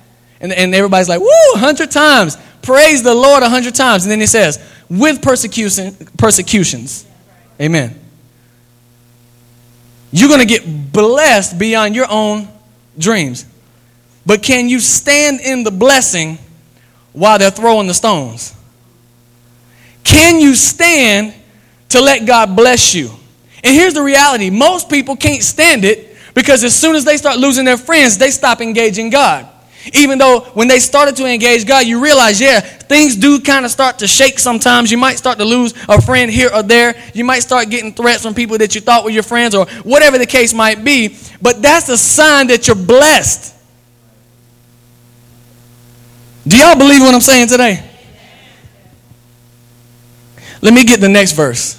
[0.40, 2.36] And, and everybody's like, woo, a hundred times.
[2.62, 4.04] Praise the Lord a hundred times.
[4.04, 4.58] And then he says,
[4.90, 7.06] with persecution, persecutions.
[7.60, 7.98] Amen.
[10.10, 12.48] You're going to get blessed beyond your own
[12.98, 13.44] dreams.
[14.24, 16.38] But can you stand in the blessing
[17.12, 18.54] while they're throwing the stones?
[20.04, 21.34] Can you stand
[21.90, 23.10] to let God bless you?
[23.64, 27.38] And here's the reality most people can't stand it because as soon as they start
[27.38, 29.48] losing their friends, they stop engaging God.
[29.94, 33.70] Even though when they started to engage God, you realize, yeah, things do kind of
[33.70, 34.90] start to shake sometimes.
[34.90, 36.94] You might start to lose a friend here or there.
[37.14, 40.18] You might start getting threats from people that you thought were your friends or whatever
[40.18, 41.16] the case might be.
[41.40, 43.54] But that's a sign that you're blessed.
[46.46, 47.84] Do y'all believe what I'm saying today?
[50.60, 51.77] Let me get the next verse.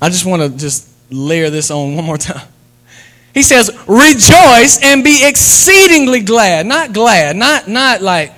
[0.00, 2.46] I just want to just layer this on one more time.
[3.34, 8.32] He says, "Rejoice and be exceedingly glad." Not glad, not not like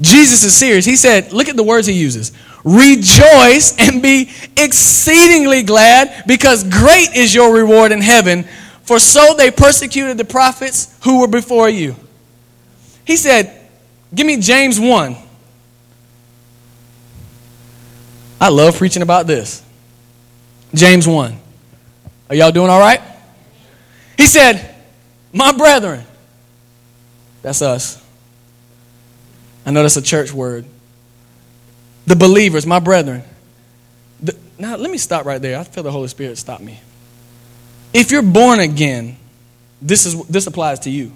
[0.00, 0.84] Jesus is serious.
[0.84, 2.32] He said, look at the words he uses.
[2.64, 8.44] Rejoice and be exceedingly glad because great is your reward in heaven,
[8.82, 11.96] For so they persecuted the prophets who were before you.
[13.06, 13.58] He said,
[14.14, 15.16] Give me James 1.
[18.40, 19.63] I love preaching about this.
[20.74, 21.38] James 1.
[22.30, 23.00] Are y'all doing all right?
[24.16, 24.74] He said,
[25.32, 26.04] My brethren.
[27.42, 28.02] That's us.
[29.66, 30.64] I know that's a church word.
[32.06, 33.22] The believers, my brethren.
[34.20, 35.58] The, now, let me stop right there.
[35.58, 36.80] I feel the Holy Spirit stop me.
[37.92, 39.16] If you're born again,
[39.80, 41.12] this, is, this applies to you.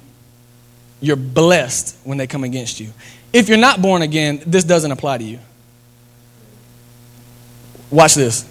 [1.00, 2.92] You're blessed when they come against you.
[3.32, 5.38] If you're not born again, this doesn't apply to you.
[7.90, 8.48] Watch this.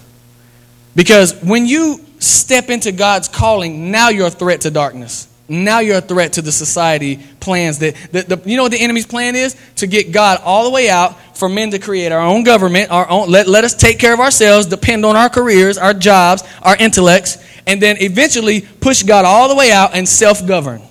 [0.98, 5.28] Because when you step into God's calling, now you're a threat to darkness.
[5.48, 8.80] Now you're a threat to the society plans that, that the, you know what the
[8.80, 9.54] enemy's plan is?
[9.76, 13.08] To get God all the way out for men to create our own government, our
[13.08, 16.76] own, let, let us take care of ourselves, depend on our careers, our jobs, our
[16.76, 20.82] intellects, and then eventually push God all the way out and self govern.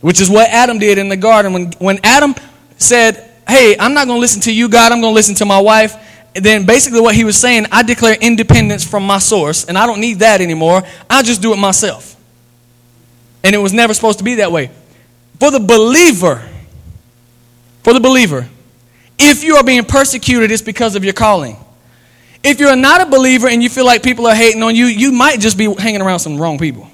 [0.00, 1.52] Which is what Adam did in the garden.
[1.52, 2.36] When, when Adam
[2.78, 5.44] said, Hey, I'm not going to listen to you, God, I'm going to listen to
[5.44, 5.96] my wife.
[6.34, 10.00] Then basically what he was saying, I declare independence from my source, and I don't
[10.00, 10.82] need that anymore.
[11.10, 12.16] I'll just do it myself.
[13.44, 14.70] And it was never supposed to be that way.
[15.38, 16.48] For the believer,
[17.82, 18.48] for the believer,
[19.18, 21.56] if you are being persecuted, it's because of your calling.
[22.42, 25.12] If you're not a believer and you feel like people are hating on you, you
[25.12, 26.88] might just be hanging around some wrong people.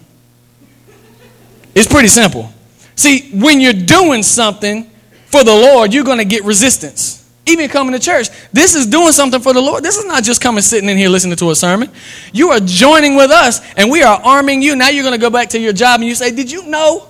[1.74, 2.52] It's pretty simple.
[2.96, 4.90] See, when you're doing something
[5.26, 7.17] for the Lord, you're going to get resistance.
[7.48, 9.82] Even coming to church, this is doing something for the Lord.
[9.82, 11.90] This is not just coming sitting in here listening to a sermon.
[12.32, 14.76] You are joining with us and we are arming you.
[14.76, 17.08] Now you're going to go back to your job and you say, Did you know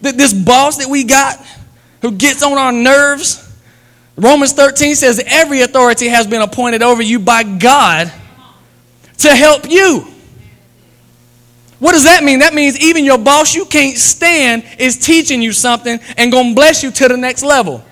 [0.00, 1.38] that this boss that we got
[2.00, 3.46] who gets on our nerves?
[4.16, 8.10] Romans 13 says, Every authority has been appointed over you by God
[9.18, 10.06] to help you.
[11.78, 12.38] What does that mean?
[12.38, 16.54] That means even your boss you can't stand is teaching you something and going to
[16.54, 17.84] bless you to the next level.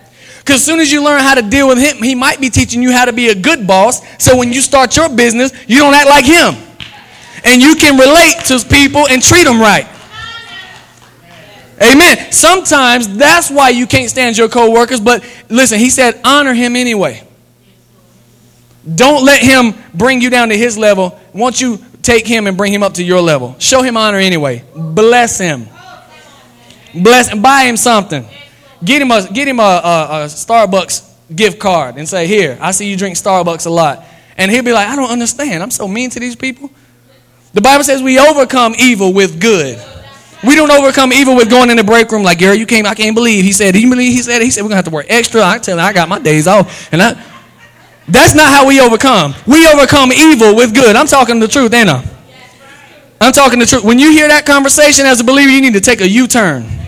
[0.51, 2.83] Because as soon as you learn how to deal with him, he might be teaching
[2.83, 4.03] you how to be a good boss.
[4.21, 6.57] So when you start your business, you don't act like him.
[7.45, 9.87] And you can relate to people and treat them right.
[11.81, 12.33] Amen.
[12.33, 17.23] Sometimes that's why you can't stand your coworkers, but listen, he said honor him anyway.
[18.93, 21.17] Don't let him bring you down to his level.
[21.33, 24.65] Once you take him and bring him up to your level, show him honor anyway.
[24.75, 25.69] Bless him.
[26.93, 28.27] Bless and buy him something.
[28.85, 32.71] Get him a get him a, a, a Starbucks gift card and say, "Here, I
[32.71, 34.05] see you drink Starbucks a lot."
[34.37, 35.62] And he'll be like, "I don't understand.
[35.62, 36.71] I'm so mean to these people."
[37.53, 39.83] The Bible says we overcome evil with good.
[40.43, 42.95] We don't overcome evil with going in the break room like, Gary, you came, I
[42.95, 43.45] can't believe.
[43.45, 45.45] He said, he believe, he said, he said, we're gonna have to work extra.
[45.45, 46.90] I tell him I got my days off.
[46.93, 47.23] And I,
[48.09, 49.35] that's not how we overcome.
[49.47, 50.97] We overcome evil with good.
[50.97, 52.03] I'm talking the truth, ain't I?
[53.21, 53.85] I'm talking the truth.
[53.85, 56.80] When you hear that conversation as a believer, you need to take a U-turn.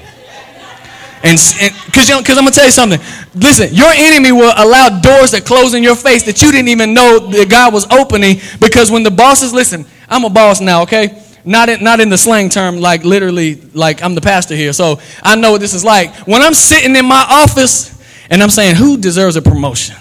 [1.24, 1.38] And
[1.87, 3.00] because I'm gonna tell you something.
[3.35, 6.94] Listen, your enemy will allow doors that close in your face that you didn't even
[6.94, 8.40] know that God was opening.
[8.61, 11.22] Because when the bosses listen, I'm a boss now, okay?
[11.44, 14.72] Not in, not in the slang term, like literally, like I'm the pastor here.
[14.72, 16.14] So I know what this is like.
[16.26, 19.96] When I'm sitting in my office and I'm saying, who deserves a promotion?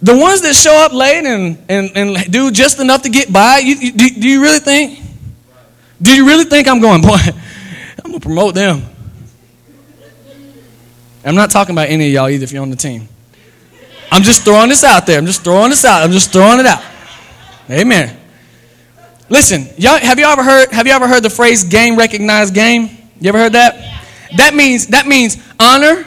[0.00, 3.58] The ones that show up late and, and, and do just enough to get by,
[3.58, 5.00] you, you, do, do you really think?
[6.00, 8.82] Do you really think I'm going, boy, I'm going to promote them?
[11.26, 13.08] I'm not talking about any of y'all either if you're on the team.
[14.10, 15.18] I'm just throwing this out there.
[15.18, 16.02] I'm just throwing this out.
[16.02, 16.82] I'm just throwing it out.
[17.68, 18.16] Amen.
[19.28, 22.90] Listen, y'all, have you ever heard have you ever heard the phrase game recognized game?
[23.20, 24.02] You ever heard that?
[24.36, 26.06] That means that means honor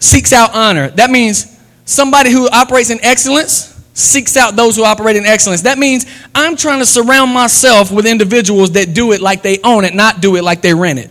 [0.00, 0.90] seeks out honor.
[0.90, 5.62] That means somebody who operates in excellence seeks out those who operate in excellence.
[5.62, 9.84] That means I'm trying to surround myself with individuals that do it like they own
[9.84, 11.10] it, not do it like they rent it.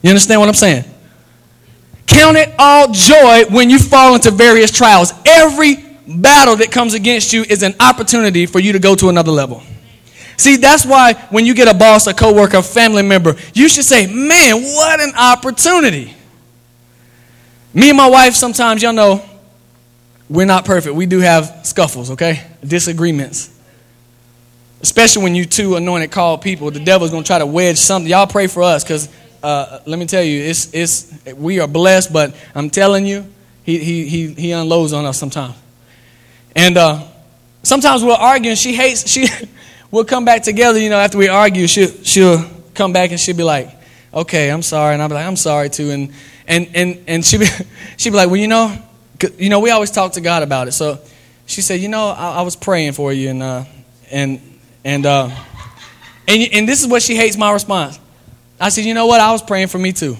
[0.00, 0.84] You understand what I'm saying?
[2.06, 5.12] Count it all joy when you fall into various trials.
[5.24, 9.32] Every battle that comes against you is an opportunity for you to go to another
[9.32, 9.62] level.
[10.36, 13.84] See, that's why when you get a boss, a coworker, a family member, you should
[13.84, 16.14] say, Man, what an opportunity.
[17.72, 19.22] Me and my wife, sometimes, y'all know,
[20.28, 20.94] we're not perfect.
[20.94, 22.42] We do have scuffles, okay?
[22.64, 23.50] Disagreements.
[24.80, 28.10] Especially when you two anointed called people, the devil's gonna try to wedge something.
[28.10, 29.08] Y'all pray for us because
[29.46, 33.24] uh, let me tell you, it's, it's, we are blessed, but I'm telling you,
[33.62, 35.54] he, he, he, he unloads on us sometimes.
[36.54, 37.06] And uh,
[37.62, 39.26] sometimes we'll argue and she hates, she,
[39.90, 42.44] we'll come back together, you know, after we argue, she'll, she'll
[42.74, 43.70] come back and she'll be like,
[44.12, 44.94] okay, I'm sorry.
[44.94, 45.90] And I'll be like, I'm sorry too.
[45.90, 46.12] And,
[46.48, 47.46] and, and, and she'll be,
[47.96, 48.76] she'll be like, well, you know,
[49.38, 50.72] you know, we always talk to God about it.
[50.72, 50.98] So
[51.46, 53.64] she said, you know, I, I was praying for you and, uh,
[54.10, 54.40] and,
[54.84, 55.30] and, uh,
[56.28, 58.00] And, and this is what she hates my response.
[58.60, 59.20] I said, You know what?
[59.20, 60.16] I was praying for me too.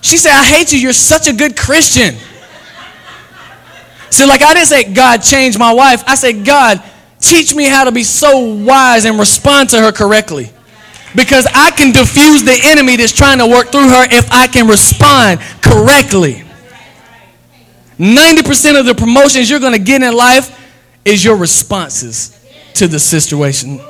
[0.00, 0.78] She said, I hate you.
[0.78, 2.14] You're such a good Christian.
[4.10, 6.02] So, like, I didn't say, God, change my wife.
[6.06, 6.82] I said, God,
[7.20, 10.50] teach me how to be so wise and respond to her correctly.
[11.14, 14.66] Because I can diffuse the enemy that's trying to work through her if I can
[14.66, 16.44] respond correctly.
[17.98, 20.54] 90% of the promotions you're going to get in life
[21.04, 22.38] is your responses
[22.74, 23.80] to the situation.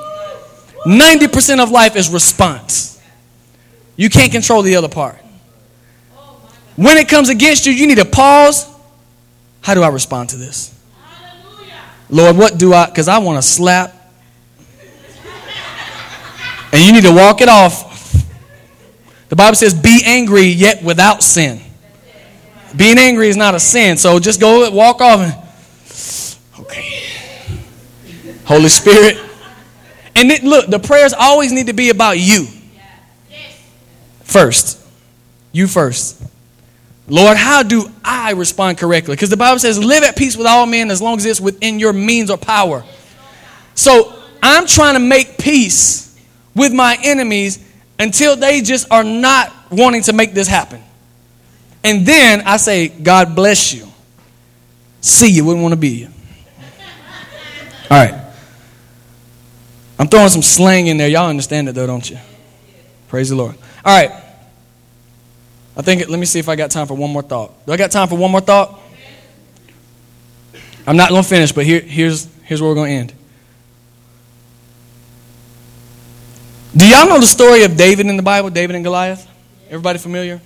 [0.88, 2.98] 90% of life is response.
[3.96, 5.16] You can't control the other part.
[6.76, 8.66] When it comes against you, you need to pause.
[9.60, 10.74] How do I respond to this?
[12.08, 13.94] Lord, what do I, because I want to slap.
[16.72, 17.84] And you need to walk it off.
[19.28, 21.60] The Bible says, be angry yet without sin.
[22.74, 23.98] Being angry is not a sin.
[23.98, 27.02] So just go walk off and, okay.
[28.46, 29.27] Holy Spirit.
[30.18, 32.48] And it, look, the prayers always need to be about you.
[34.22, 34.84] First.
[35.52, 36.20] You first.
[37.06, 39.14] Lord, how do I respond correctly?
[39.14, 41.78] Because the Bible says, live at peace with all men as long as it's within
[41.78, 42.84] your means or power.
[43.76, 44.12] So
[44.42, 46.18] I'm trying to make peace
[46.52, 47.64] with my enemies
[48.00, 50.82] until they just are not wanting to make this happen.
[51.84, 53.86] And then I say, God bless you.
[55.00, 56.08] See you, wouldn't want to be you.
[57.88, 58.27] All right.
[59.98, 61.08] I'm throwing some slang in there.
[61.08, 62.18] Y'all understand it though, don't you?
[63.08, 63.56] Praise the Lord.
[63.84, 64.12] All right.
[65.76, 67.66] I think, let me see if I got time for one more thought.
[67.66, 68.80] Do I got time for one more thought?
[70.86, 73.12] I'm not going to finish, but here, here's, here's where we're going to end.
[76.76, 79.28] Do y'all know the story of David in the Bible, David and Goliath?
[79.66, 80.40] Everybody familiar?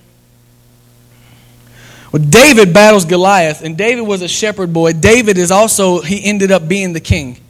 [2.11, 4.93] Well, David battles Goliath, and David was a shepherd boy.
[4.93, 7.42] David is also, he ended up being the king.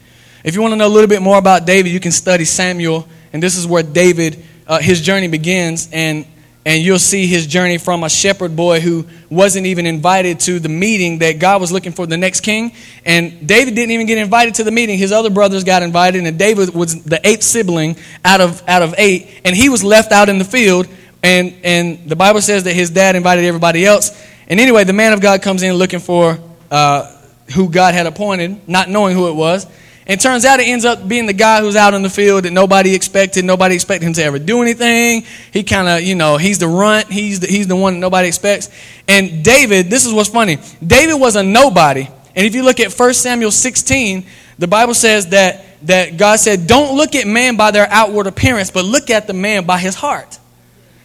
[0.44, 3.08] If you want to know a little bit more about David, you can study Samuel,
[3.32, 5.90] and this is where David, uh, his journey begins.
[5.92, 6.26] And
[6.66, 10.70] and you'll see his journey from a shepherd boy who wasn't even invited to the
[10.70, 12.72] meeting that God was looking for the next king.
[13.04, 14.98] And David didn't even get invited to the meeting.
[14.98, 18.96] His other brothers got invited, and David was the eighth sibling out of, out of
[18.98, 20.88] eight, and he was left out in the field.
[21.22, 24.12] And, and the Bible says that his dad invited everybody else.
[24.48, 26.40] And anyway, the man of God comes in looking for
[26.72, 27.14] uh,
[27.54, 29.68] who God had appointed, not knowing who it was.
[30.06, 32.52] And turns out it ends up being the guy who's out in the field that
[32.52, 33.46] nobody expected.
[33.46, 35.24] Nobody expected him to ever do anything.
[35.52, 37.08] He kind of, you know, he's the runt.
[37.08, 38.70] He's the, he's the one that nobody expects.
[39.08, 40.58] And David, this is what's funny.
[40.86, 42.08] David was a nobody.
[42.36, 44.26] And if you look at 1 Samuel 16,
[44.60, 48.72] the Bible says that, that God said, Don't look at man by their outward appearance,
[48.72, 50.40] but look at the man by his heart.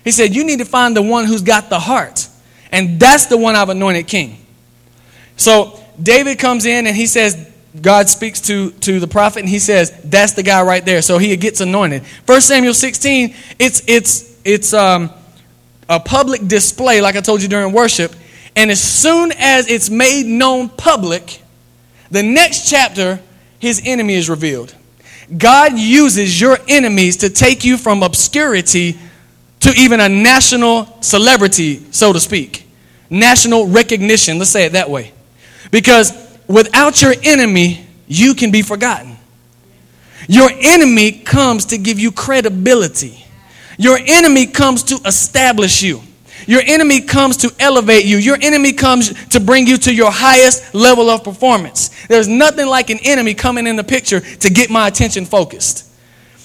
[0.02, 2.28] He said, You need to find the one who's got the heart.
[2.72, 4.44] And that's the one I've anointed king.
[5.36, 7.48] So David comes in and he says,
[7.80, 11.02] God speaks to, to the prophet and he says, That's the guy right there.
[11.02, 12.02] So he gets anointed.
[12.26, 15.10] 1 Samuel 16, it's, it's, it's um,
[15.88, 18.14] a public display, like I told you during worship.
[18.56, 21.42] And as soon as it's made known public,
[22.10, 23.20] the next chapter,
[23.58, 24.74] his enemy is revealed.
[25.36, 28.98] God uses your enemies to take you from obscurity
[29.60, 32.66] to even a national celebrity, so to speak.
[33.10, 35.12] National recognition, let's say it that way.
[35.70, 39.16] Because without your enemy, you can be forgotten.
[40.26, 43.24] Your enemy comes to give you credibility.
[43.78, 46.02] Your enemy comes to establish you.
[46.46, 48.16] Your enemy comes to elevate you.
[48.16, 51.90] Your enemy comes to bring you to your highest level of performance.
[52.06, 55.84] There's nothing like an enemy coming in the picture to get my attention focused.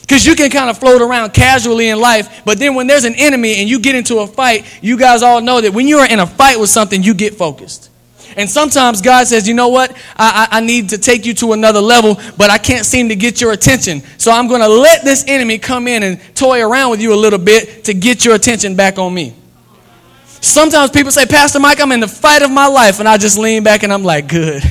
[0.01, 3.15] Because you can kind of float around casually in life, but then when there's an
[3.15, 6.09] enemy and you get into a fight, you guys all know that when you are
[6.09, 7.89] in a fight with something, you get focused.
[8.37, 9.91] And sometimes God says, you know what?
[10.17, 13.15] I, I, I, need to take you to another level, but I can't seem to
[13.15, 14.01] get your attention.
[14.17, 17.15] So I'm going to let this enemy come in and toy around with you a
[17.15, 19.35] little bit to get your attention back on me.
[20.25, 22.99] Sometimes people say, Pastor Mike, I'm in the fight of my life.
[22.99, 24.61] And I just lean back and I'm like, good.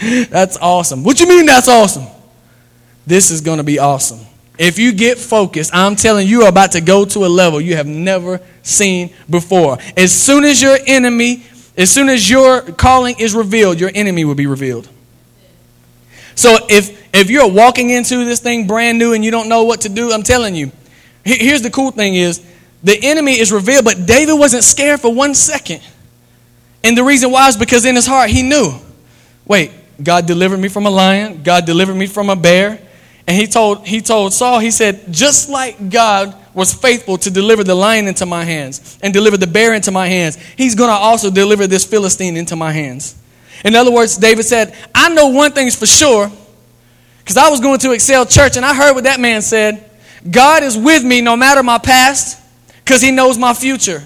[0.28, 1.04] that's awesome.
[1.04, 2.06] What you mean that's awesome?
[3.06, 4.20] This is going to be awesome.
[4.58, 7.76] If you get focused, I'm telling you, you're about to go to a level you
[7.76, 9.78] have never seen before.
[9.96, 11.42] As soon as your enemy
[11.76, 14.88] as soon as your calling is revealed, your enemy will be revealed.
[16.34, 19.82] So if if you're walking into this thing brand new and you don't know what
[19.82, 20.72] to do, I'm telling you.
[21.24, 22.44] Here's the cool thing is
[22.82, 25.82] the enemy is revealed, but David wasn't scared for one second.
[26.82, 28.72] And the reason why is because in his heart he knew,
[29.46, 29.70] wait,
[30.02, 32.80] God delivered me from a lion, God delivered me from a bear.
[33.26, 37.64] And he told he told Saul, he said, just like God was faithful to deliver
[37.64, 40.94] the lion into my hands and deliver the bear into my hands, he's going to
[40.94, 43.16] also deliver this Philistine into my hands.
[43.64, 46.30] In other words, David said, I know one thing's for sure.
[47.18, 49.88] Because I was going to Excel Church and I heard what that man said
[50.28, 52.40] God is with me no matter my past
[52.84, 54.02] because he knows my future.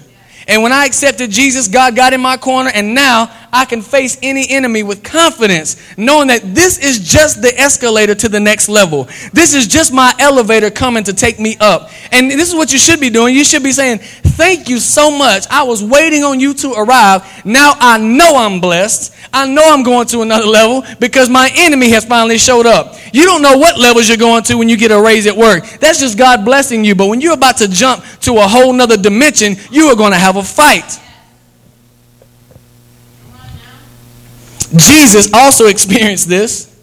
[0.47, 4.17] And when I accepted Jesus, God got in my corner, and now I can face
[4.21, 9.05] any enemy with confidence, knowing that this is just the escalator to the next level.
[9.33, 11.89] This is just my elevator coming to take me up.
[12.11, 13.35] And this is what you should be doing.
[13.35, 13.99] You should be saying,
[14.37, 15.45] Thank you so much.
[15.49, 17.43] I was waiting on you to arrive.
[17.43, 19.15] Now I know I'm blessed.
[19.33, 22.95] I know I'm going to another level because my enemy has finally showed up.
[23.11, 25.65] You don't know what levels you're going to when you get a raise at work.
[25.79, 26.93] That's just God blessing you.
[26.93, 30.19] But when you're about to jump to a whole nother dimension, you are going to
[30.19, 30.99] have a fight.
[34.75, 36.73] Jesus also experienced this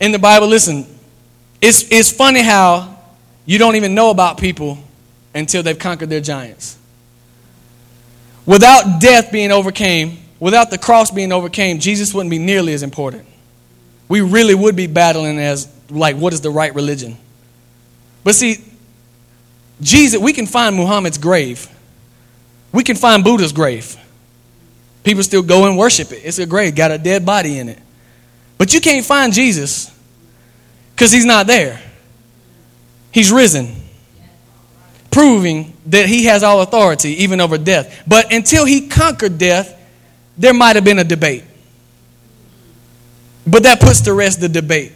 [0.00, 0.46] in the Bible.
[0.46, 0.86] Listen,
[1.60, 2.98] it's, it's funny how
[3.44, 4.78] you don't even know about people
[5.34, 6.78] until they've conquered their giants.
[8.46, 13.26] Without death being overcame, without the cross being overcame, Jesus wouldn't be nearly as important.
[14.08, 17.16] We really would be battling as, like, what is the right religion?
[18.24, 18.58] But see,
[19.80, 21.68] Jesus, we can find Muhammad's grave.
[22.72, 23.96] We can find Buddha's grave.
[25.04, 26.22] People still go and worship it.
[26.24, 27.78] It's a grave, got a dead body in it.
[28.58, 29.90] But you can't find Jesus
[30.94, 31.80] because he's not there.
[33.10, 33.82] He's risen
[35.12, 38.02] proving that he has all authority, even over death.
[38.08, 39.78] But until he conquered death,
[40.36, 41.44] there might have been a debate.
[43.46, 44.92] But that puts to rest the debate.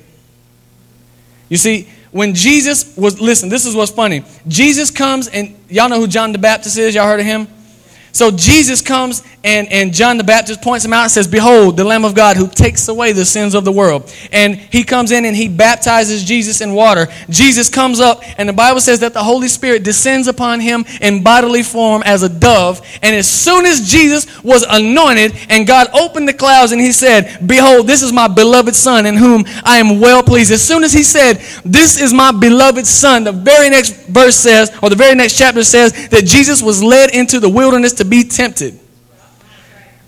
[1.48, 4.24] You see, when Jesus was, listen, this is what's funny.
[4.48, 6.94] Jesus comes, and y'all know who John the Baptist is?
[6.94, 7.46] Y'all heard of him?
[8.16, 11.84] So Jesus comes and, and John the Baptist points him out and says, Behold, the
[11.84, 14.10] Lamb of God who takes away the sins of the world.
[14.32, 17.08] And he comes in and he baptizes Jesus in water.
[17.28, 21.22] Jesus comes up, and the Bible says that the Holy Spirit descends upon him in
[21.22, 22.80] bodily form as a dove.
[23.02, 27.46] And as soon as Jesus was anointed, and God opened the clouds and he said,
[27.46, 30.52] Behold, this is my beloved Son in whom I am well pleased.
[30.52, 31.36] As soon as he said,
[31.66, 35.62] This is my beloved Son, the very next verse says, or the very next chapter
[35.62, 38.78] says, that Jesus was led into the wilderness to be tempted.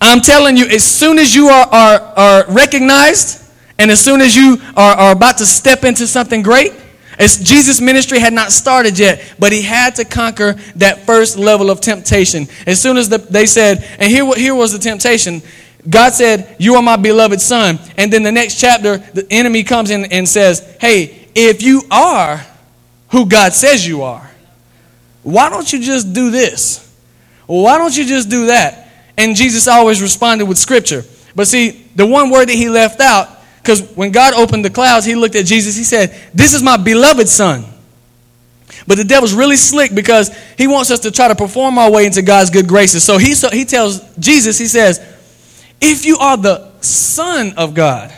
[0.01, 3.45] I'm telling you, as soon as you are, are, are recognized
[3.79, 6.73] and as soon as you are, are about to step into something great,
[7.19, 11.71] as Jesus' ministry had not started yet, but he had to conquer that first level
[11.71, 12.47] of temptation.
[12.67, 15.43] As soon as the, they said, and here, here was the temptation
[15.89, 17.79] God said, You are my beloved son.
[17.97, 22.45] And then the next chapter, the enemy comes in and says, Hey, if you are
[23.11, 24.29] who God says you are,
[25.23, 26.85] why don't you just do this?
[27.49, 28.89] Why don't you just do that?
[29.17, 31.03] And Jesus always responded with scripture.
[31.35, 33.29] But see, the one word that he left out,
[33.63, 36.77] because when God opened the clouds, he looked at Jesus, he said, This is my
[36.77, 37.65] beloved son.
[38.87, 42.07] But the devil's really slick because he wants us to try to perform our way
[42.07, 43.03] into God's good graces.
[43.03, 44.99] So he, so he tells Jesus, he says,
[45.81, 48.13] If you are the son of God,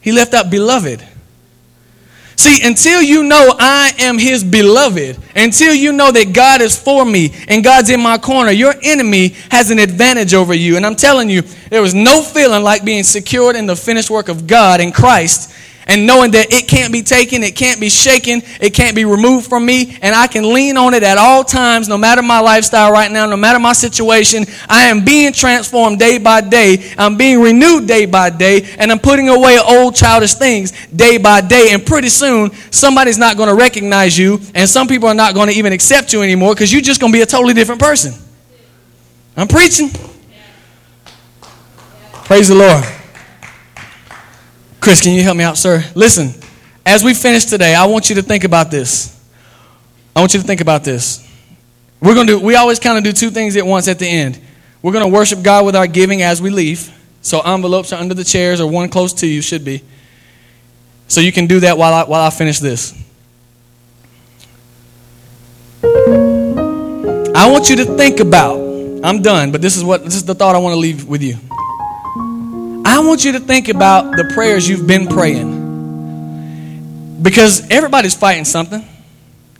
[0.00, 1.06] he left out beloved.
[2.40, 7.04] See, until you know I am his beloved, until you know that God is for
[7.04, 10.78] me and God's in my corner, your enemy has an advantage over you.
[10.78, 14.30] And I'm telling you, there is no feeling like being secured in the finished work
[14.30, 15.52] of God in Christ
[15.90, 19.48] and knowing that it can't be taken, it can't be shaken, it can't be removed
[19.48, 22.92] from me, and I can lean on it at all times, no matter my lifestyle
[22.92, 24.46] right now, no matter my situation.
[24.68, 26.92] I am being transformed day by day.
[26.96, 31.40] I'm being renewed day by day, and I'm putting away old childish things day by
[31.40, 31.70] day.
[31.72, 35.48] And pretty soon, somebody's not going to recognize you, and some people are not going
[35.48, 38.14] to even accept you anymore because you're just going to be a totally different person.
[39.36, 39.90] I'm preaching.
[42.26, 42.99] Praise the Lord.
[44.80, 45.84] Chris, can you help me out, sir?
[45.94, 46.32] Listen,
[46.86, 49.22] as we finish today, I want you to think about this.
[50.16, 51.26] I want you to think about this.
[52.00, 54.06] We're going to do, we always kind of do two things at once at the
[54.06, 54.40] end.
[54.80, 56.90] We're going to worship God with our giving as we leave.
[57.20, 59.82] So envelopes are under the chairs or one close to you should be.
[61.08, 62.94] So you can do that while I, while I finish this.
[65.82, 68.58] I want you to think about,
[69.04, 71.22] I'm done, but this is what this is the thought I want to leave with
[71.22, 71.36] you.
[73.00, 75.48] I want you to think about the prayers you've been praying.
[77.22, 78.86] Because everybody's fighting something.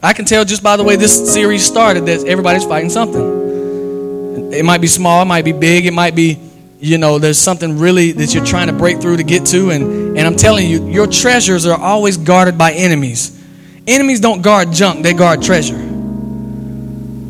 [0.03, 4.53] I can tell just by the way this series started that everybody's fighting something.
[4.53, 6.39] It might be small, it might be big, it might be,
[6.81, 9.71] you know, there's something really that you're trying to break through to get to.
[9.71, 13.43] And, and I'm telling you, your treasures are always guarded by enemies.
[13.87, 15.79] Enemies don't guard junk, they guard treasure.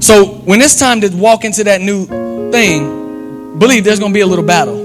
[0.01, 2.07] So when it's time to walk into that new
[2.51, 4.80] thing, believe there's going to be a little battle.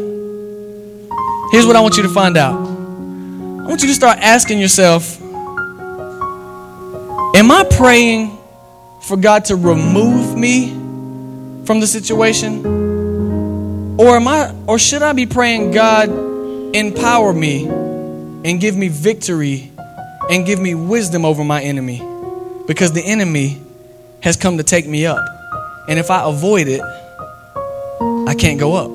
[1.56, 5.22] Here's what I want you to find out I want you to start asking yourself
[7.34, 8.38] Am I praying
[9.04, 10.72] for God to remove me
[11.64, 12.66] from the situation?
[13.98, 16.10] Or am I or should I be praying God
[16.76, 19.72] empower me and give me victory
[20.30, 22.00] and give me wisdom over my enemy
[22.68, 23.62] because the enemy
[24.22, 25.26] has come to take me up.
[25.88, 26.82] And if I avoid it,
[28.28, 28.95] I can't go up.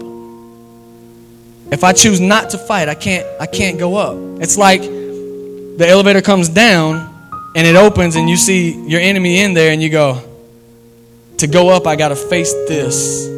[1.72, 4.16] If I choose not to fight, I can't I can't go up.
[4.42, 7.08] It's like the elevator comes down
[7.54, 10.22] and it opens and you see your enemy in there and you go
[11.38, 13.28] to go up I got to face this.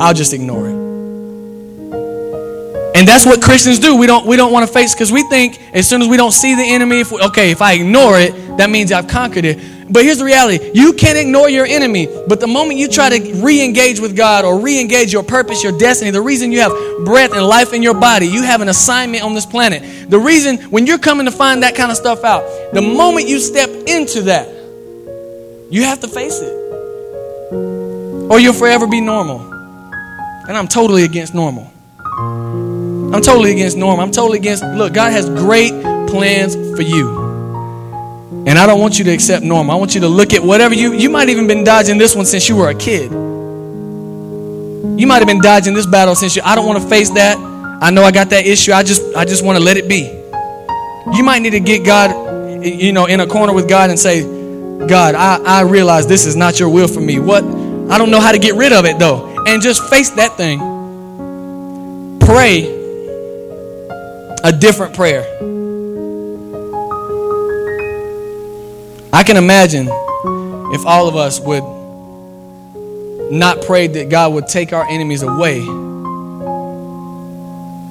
[0.00, 0.80] I'll just ignore it.
[2.96, 3.96] And that's what Christians do.
[3.96, 6.32] We don't we don't want to face because we think as soon as we don't
[6.32, 9.58] see the enemy, if we, okay, if I ignore it, that means I've conquered it.
[9.92, 12.06] But here's the reality: you can't ignore your enemy.
[12.28, 16.10] But the moment you try to re-engage with God or re-engage your purpose, your destiny,
[16.12, 16.72] the reason you have
[17.04, 20.08] breath and life in your body, you have an assignment on this planet.
[20.08, 23.40] The reason when you're coming to find that kind of stuff out, the moment you
[23.40, 24.48] step into that,
[25.70, 26.52] you have to face it,
[28.30, 29.40] or you'll forever be normal.
[30.48, 31.70] And I'm totally against normal.
[32.06, 34.04] I'm totally against normal.
[34.04, 34.62] I'm totally against.
[34.64, 35.72] Look, God has great
[36.08, 37.19] plans for you.
[38.50, 39.70] And I don't want you to accept norm.
[39.70, 42.26] I want you to look at whatever you you might even been dodging this one
[42.26, 43.12] since you were a kid.
[43.12, 47.38] You might have been dodging this battle since you I don't want to face that.
[47.38, 48.72] I know I got that issue.
[48.72, 50.00] I just I just want to let it be.
[51.16, 52.10] You might need to get God
[52.66, 54.22] you know in a corner with God and say,
[54.84, 57.20] God, I, I realize this is not your will for me.
[57.20, 59.32] What I don't know how to get rid of it though.
[59.46, 60.58] And just face that thing.
[62.18, 62.64] Pray
[64.42, 65.59] a different prayer.
[69.12, 69.88] I can imagine
[70.72, 71.64] if all of us would
[73.32, 75.60] not pray that God would take our enemies away.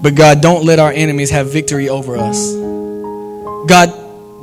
[0.01, 2.53] But God, don't let our enemies have victory over us.
[3.67, 3.93] God,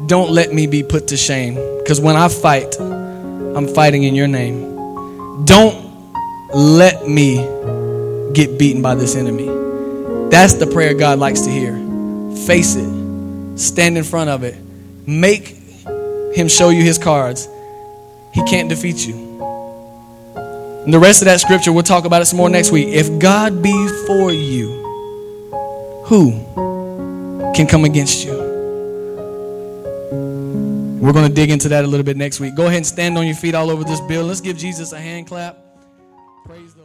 [0.06, 1.54] don't let me be put to shame.
[1.78, 5.44] Because when I fight, I'm fighting in your name.
[5.44, 5.86] Don't
[6.54, 7.36] let me
[8.34, 9.46] get beaten by this enemy.
[10.30, 11.74] That's the prayer God likes to hear.
[12.46, 13.58] Face it.
[13.58, 14.56] Stand in front of it.
[15.06, 15.55] Make
[16.36, 17.48] him show you his cards.
[18.32, 19.14] He can't defeat you.
[20.84, 22.88] And the rest of that scripture, we'll talk about it some more next week.
[22.88, 24.84] If God be for you,
[26.04, 26.32] who
[27.54, 28.34] can come against you?
[31.00, 32.54] We're going to dig into that a little bit next week.
[32.54, 34.28] Go ahead and stand on your feet all over this building.
[34.28, 35.56] Let's give Jesus a hand clap.
[36.44, 36.75] Praise.